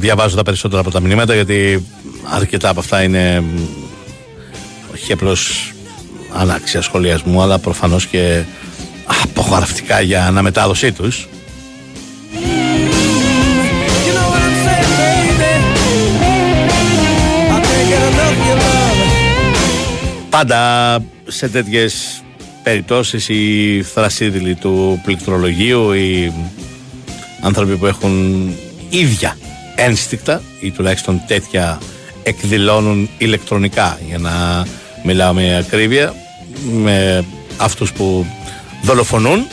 [0.05, 1.87] Διαβάζω τα περισσότερα από τα μηνύματα γιατί
[2.25, 3.45] αρκετά από αυτά είναι μ,
[4.95, 5.73] όχι απλώς
[6.33, 8.43] ανάξια σχολιασμού, αλλά προφανώς και
[9.23, 11.29] απογραφτικά για αναμετάδοσή τους.
[14.07, 15.53] You know what I'm saying, baby?
[17.55, 19.01] I can't get enough of your love.
[20.31, 22.23] Πάντα σε τέτοιες
[22.63, 26.33] περιπτώσεις οι θρασίδηλοι του πληκτρολογίου, οι
[27.41, 28.49] άνθρωποι που έχουν
[28.89, 29.37] ίδια
[29.85, 31.79] ένστικτα ή τουλάχιστον τέτοια
[32.23, 33.99] εκδηλώνουν ηλεκτρονικά.
[34.07, 34.67] Για να
[35.05, 36.15] μιλάω με ακρίβεια
[36.71, 37.25] με
[37.57, 38.27] αυτούς που
[38.83, 39.47] δολοφονούν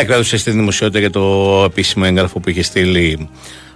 [0.00, 3.28] Έκραδωσε στη δημοσιότητα για το επίσημο έγγραφο που είχε στείλει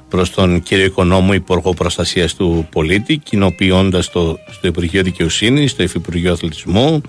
[0.08, 6.32] προς τον κύριο Οικονόμου, Υπουργό Προστασίας του Πολίτη, κοινοποιώντας το στο Υπουργείο Δικαιοσύνης, στο Υφυπουργείο
[6.32, 7.00] Αθλητισμού,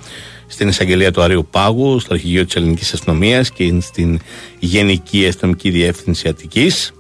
[0.47, 4.19] στην Εισαγγελία του Αρείου Πάγου, στο Αρχηγείο της Ελληνικής Αστυνομίας και στην
[4.59, 6.93] Γενική Αστυνομική Διεύθυνση Αττικής.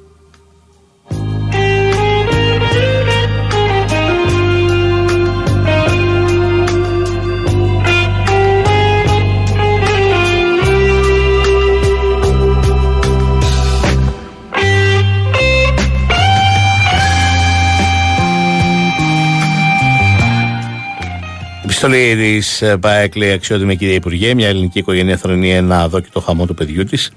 [21.85, 26.53] Επιστολή τη ΠΑΕΚ λέει αξιότιμη κυρία Υπουργέ, μια ελληνική οικογένεια θρονεί ένα αδόκητο χαμό του
[26.53, 27.11] παιδιού της,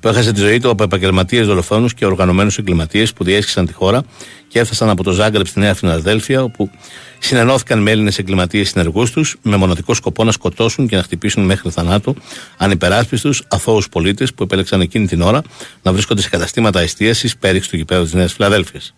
[0.00, 4.02] που έχασε τη ζωή του από επαγγελματίες δολοφόνους και οργανωμένους εγκληματίες που διέσχισαν τη χώρα
[4.48, 6.70] και έφτασαν από το Ζάγκρεπ στη Νέα Φιλαδέλφια, όπου
[7.18, 11.70] συνενώθηκαν με Έλληνες εγκληματίες συνεργούς τους με μοναδικό σκοπό να σκοτώσουν και να χτυπήσουν μέχρι
[11.70, 12.16] θανάτου
[12.56, 15.42] ανυπεράσπιστους αθώους πολίτες που επέλεξαν εκείνη την ώρα
[15.82, 18.94] να βρίσκονται σε καταστήματα εστίασης πέριξ του γηπέδου της Νέας Φιλαδέλφιας.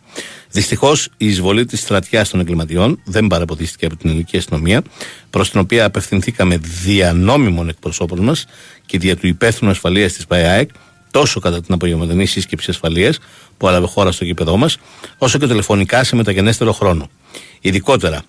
[0.51, 4.83] Δυστυχώς, η εισβολή της στρατιάς των εγκληματιών δεν παραποδίστηκε από την ελληνική αστυνομία,
[5.31, 8.47] προς την οποία απευθυνθήκαμε δια νόμιμων εκπροσώπων μας
[8.87, 10.71] και δια του υπεύθυνου ασφαλείας της ΠΑΕΑΕΚ,
[11.11, 13.19] τόσο κατά την απογευματινή σύσκεψη ασφαλείας
[13.57, 14.79] που έλαβε χώρα στο γήπεδό μας,
[15.19, 17.11] όσο και τηλεφωνικά σε μεταγενέστερο χρόνο.
[17.61, 18.23] Ειδικότερα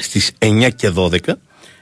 [0.00, 1.18] στις 9 και 12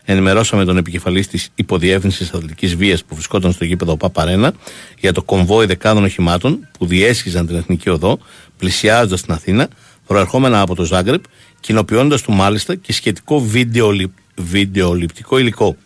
[0.04, 4.52] ενημερώσαμε τον επικεφαλής της υποδιεύθυνσης αθλητικής βίας που βρισκόταν στο γήπεδο Παπαρένα
[4.98, 8.18] για το κομβόι δεκάδων οχημάτων που διέσχιζαν την εθνική οδό,
[8.58, 9.68] πλησιάζοντας την Αθήνα,
[10.06, 11.22] προερχόμενα από το Ζάγκρεπ,
[11.60, 14.12] κοινοποιώντας του μάλιστα και σχετικό βιντεολι...
[14.36, 15.76] βιντεοληπτικό υλικό.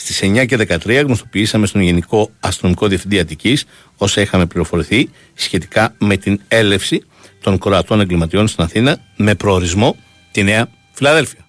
[0.00, 3.64] Στις 9 και 13 γνωστοποιήσαμε στον Γενικό Αστυνομικό Διευθυντή Αττικής
[3.96, 7.02] όσα είχαμε πληροφορηθεί σχετικά με την έλευση
[7.42, 9.96] των κορατών εγκληματιών στην Αθήνα με προορισμό
[10.32, 11.46] τη Νέα Φιλαδέλφια.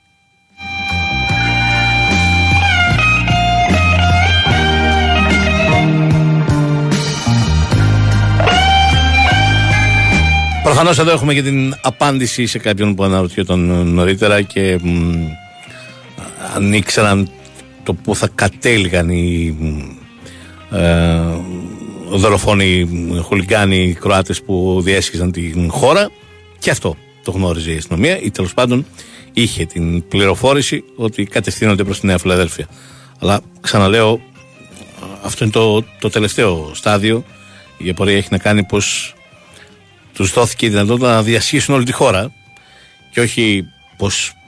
[10.63, 15.27] Προφανώς εδώ έχουμε και την απάντηση σε κάποιον που αναρωτιόταν νωρίτερα και μ,
[16.55, 17.30] αν ήξεραν
[17.84, 19.80] το που θα κατέληγαν οι μ,
[20.76, 21.19] ε,
[22.10, 22.89] δολοφόνοι
[23.23, 26.11] χουλιγκάνοι οι Κροάτες που διέσχιζαν την χώρα
[26.60, 28.85] και αυτό το γνώριζε η αστυνομία ή τέλος πάντων
[29.34, 32.68] είχε την πληροφόρηση ότι κατευθύνονται προς τη Νέα Φιλαδέλφια.
[33.19, 34.22] Αλλά ξαναλέω
[35.23, 37.23] αυτό είναι το, το τελευταίο στάδιο
[37.77, 39.14] η απορία έχει να κάνει πως
[40.14, 42.34] τους δόθηκε η δυνατότητα να διασχίσουν όλη τη χώρα
[43.11, 43.65] και όχι
[43.97, 44.39] πως ε,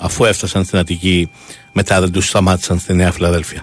[0.00, 1.30] αφού έφτασαν στην Αττική
[1.72, 3.62] μετά δεν τους σταμάτησαν στη Νέα Φιλαδέλφια.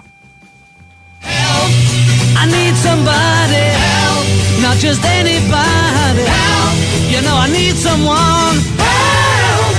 [2.42, 4.26] I need somebody help,
[4.64, 6.74] not just anybody help.
[7.12, 9.74] You know I need someone help.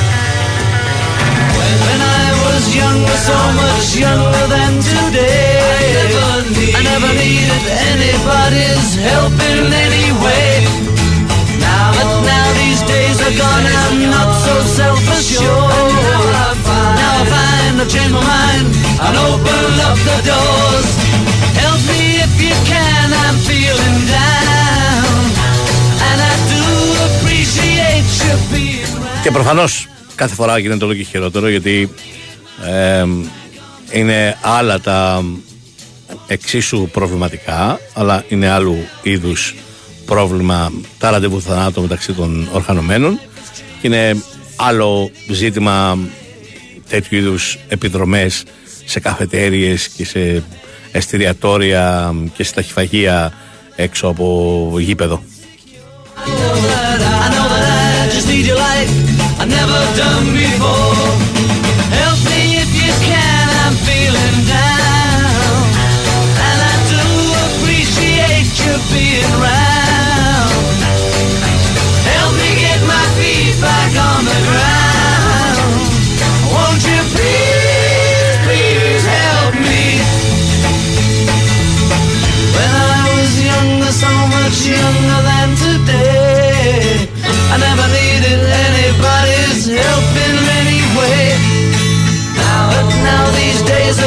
[1.86, 7.64] When I was younger, so much younger than today, I never, need, I never needed
[7.91, 10.49] anybody's help in any way.
[11.66, 16.01] Now, but now these days are gone, I'm not so self-assured.
[16.63, 18.67] Now I find, now I find I've changed my mind
[19.05, 20.89] and open up the doors.
[21.65, 25.15] Help me if you can, I'm feeling down.
[26.09, 26.65] And I do
[27.09, 29.23] appreciate you being right.
[29.23, 31.91] Και προφανώς κάθε φορά γίνεται όλο και χειρότερο γιατί
[32.67, 33.05] ε,
[33.91, 35.25] είναι άλλα τα
[36.27, 39.55] εξίσου προβληματικά αλλά είναι άλλου είδους
[40.05, 43.21] πρόβλημα τα ραντεβού θανάτου μεταξύ των οργανωμένων
[43.81, 44.17] και είναι
[44.57, 45.99] άλλο ζήτημα
[46.93, 48.44] τέτοιου είδους επιδρομές
[48.85, 50.43] σε καφετέριες και σε
[50.93, 53.32] εστιατόρια και σε ταχυφαγεία
[53.77, 55.23] έξω από γήπεδο.
[57.24, 57.64] I know that
[58.02, 58.89] I just need your light.
[59.40, 61.12] I've never done before.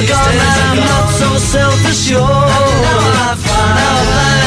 [0.01, 2.21] Days are gone, I'm not so self-assured.
[2.21, 3.35] Now
[3.79, 3.97] now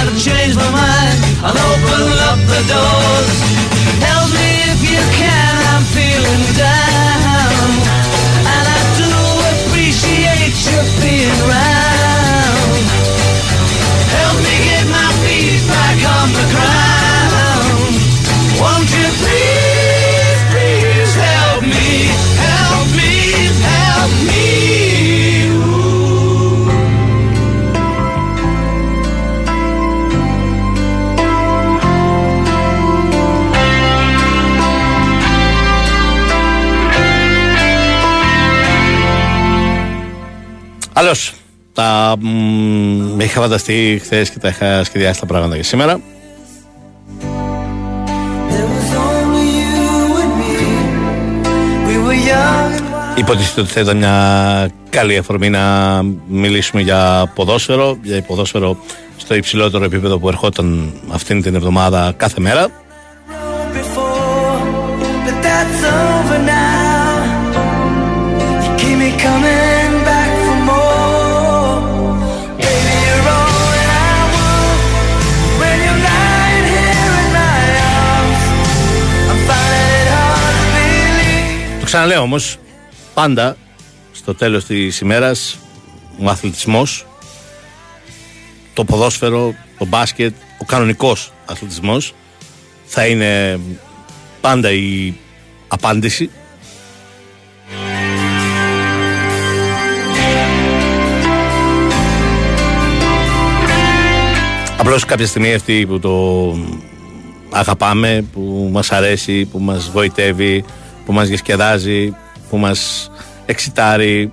[0.03, 1.19] I've changed my mind.
[1.43, 3.58] I'll open up the doors.
[40.99, 41.15] Άλλω,
[41.73, 46.01] τα μ, είχα φανταστεί χθες και τα είχα σχεδιάσει τα πράγματα για σήμερα.
[48.51, 49.77] There was only you
[50.23, 50.55] and me.
[51.89, 53.19] We were young and wild.
[53.19, 58.77] Υποτίθεται ότι θα ήταν μια καλή αφορμή να μιλήσουμε για ποδόσφαιρο, για ποδόσφαιρο
[59.17, 62.69] στο υψηλότερο επίπεδο που ερχόταν αυτήν την εβδομάδα κάθε μέρα.
[63.75, 64.19] before,
[81.99, 82.57] ξαναλέω όμως,
[83.15, 83.57] πάντα
[84.13, 85.59] στο τέλος της ημέρας
[86.19, 87.07] ο αθλητισμός,
[88.75, 92.15] το ποδόσφαιρο, το μπάσκετ, ο κανονικός αθλητισμός
[92.85, 93.61] θα είναι
[94.41, 95.15] πάντα η
[95.69, 96.31] απάντηση.
[104.77, 106.57] Απλώς κάποια στιγμή αυτή που το
[107.51, 110.65] αγαπάμε, που μας αρέσει, που μας βοητεύει,
[111.09, 112.17] που μας διασκεδάζει,
[112.51, 113.11] που μας
[113.47, 114.33] εξητάρει,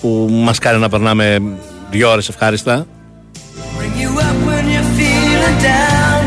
[0.00, 1.42] που μας κάνει να περνάμε
[1.90, 2.86] δύο ώρες ευχάριστα.
[3.78, 6.22] Bring you up when you're feeling down.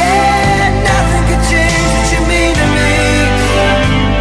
[0.00, 2.92] Yeah, nothing could change what you mean to me.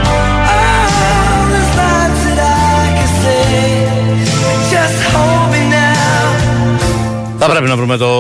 [0.10, 2.40] Oh, there's lots that
[2.76, 3.48] I can say.
[4.74, 6.28] Just hold me now.
[7.40, 8.12] Θα πρέπει να βρούμε το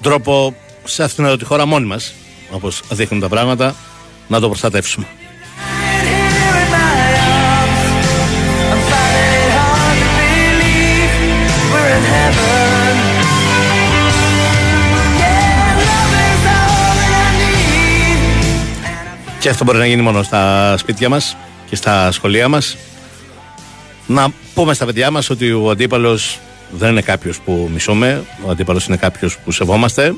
[0.00, 0.54] τρόπο
[0.84, 2.12] σε αυτήν εδώ τη χώρα μόνοι μας,
[2.54, 3.74] όπως δείχνουν τα πράγματα,
[4.28, 5.06] να το προστατεύσουμε.
[6.04, 7.00] Lying here in my
[7.40, 7.82] arms.
[8.72, 11.12] I'm finding it hard to believe
[11.72, 12.94] we're in heaven.
[15.22, 18.18] Yeah, love is all that I need.
[19.40, 21.36] Και αυτό μπορεί να γίνει μόνο στα σπίτια μας
[21.68, 22.76] και στα σχολεία μας.
[24.06, 26.38] Να πούμε στα παιδιά μας ότι ο αντίπαλος
[26.70, 30.14] δεν είναι κάποιος που μισούμε, ο αντίπαλος είναι κάποιος που σεβόμαστε.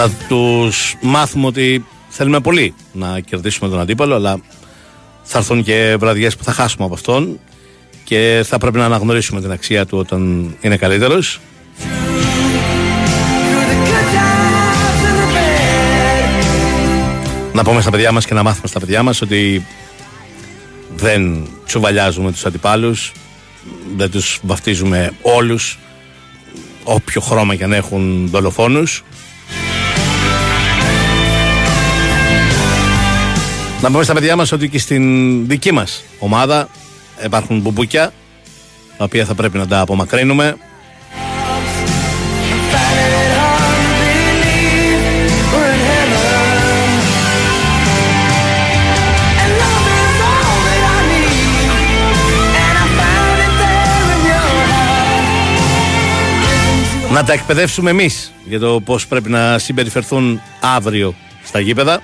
[0.00, 0.10] Long.
[0.10, 4.40] Να τους μάθουμε ότι θέλουμε πολύ να κερδίσουμε τον αντίπαλο, αλλά
[5.22, 7.38] θα έρθουν και βραδιές που θα χάσουμε από αυτόν
[8.04, 11.40] και θα πρέπει να αναγνωρίσουμε την αξία του όταν είναι καλύτερος.
[11.78, 11.84] Through
[13.68, 15.54] the good times and the bad.
[17.54, 19.66] Να πούμε στα παιδιά μας και να μάθουμε στα παιδιά μας ότι
[20.96, 23.12] δεν τσουβαλιάζουμε τους αντιπάλους,
[23.96, 25.78] δεν τους βαφτίζουμε όλους,
[26.84, 29.04] όποιο χρώμα και αν έχουν δολοφόνους.
[33.82, 36.68] Να πούμε στα παιδιά μας ότι και στην δική μας ομάδα
[37.24, 38.12] υπάρχουν μπουμπούκια,
[38.96, 40.56] τα οποία θα πρέπει να τα απομακρύνουμε.
[42.72, 45.00] Finding it hard to believe
[45.52, 46.28] we're in heaven.
[49.42, 51.68] And love is all that I need.
[52.64, 54.48] And I found it there in your
[57.08, 57.12] heart.
[57.12, 62.00] Να τα εκπαιδεύσουμε εμείς για το πώς πρέπει να συμπεριφερθούν αύριο στα γήπεδα.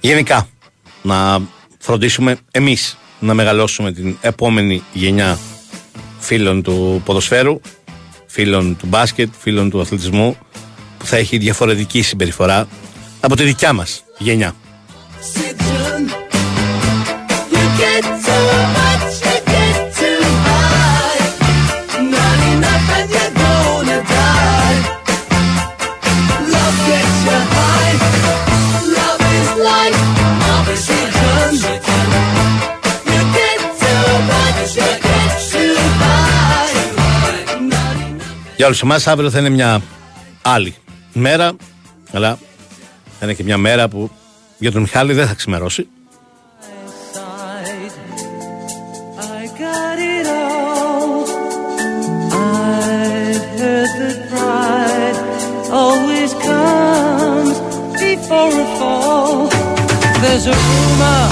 [0.00, 0.48] Γενικά,
[1.02, 1.40] να
[1.78, 5.38] φροντίσουμε εμείς να μεγαλώσουμε την επόμενη γενιά
[6.18, 7.60] φίλων του ποδοσφαίρου,
[8.26, 10.36] φίλων του μπάσκετ, φίλων του αθλητισμού
[10.98, 12.68] που θα έχει διαφορετική συμπεριφορά
[13.20, 14.54] από τη δικιά μας γενιά.
[38.60, 39.82] Για όλους εμάς αύριο θα είναι μια
[40.42, 40.74] άλλη
[41.12, 41.52] μέρα,
[42.12, 42.38] αλλά
[43.18, 44.10] θα είναι και μια μέρα που
[44.58, 45.88] για τον Μιχάλη δεν θα ξημερώσει.
[47.14, 47.92] side.
[49.18, 51.24] I got it all.
[52.32, 55.18] I've heard that pride
[55.82, 57.56] always comes
[58.04, 59.48] before a fall.
[60.22, 61.22] There's a rumor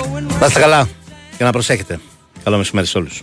[0.00, 0.88] going Να είστε καλά
[1.36, 2.00] και να προσέχετε.
[2.44, 3.22] Καλό μεσημέρι σε όλους.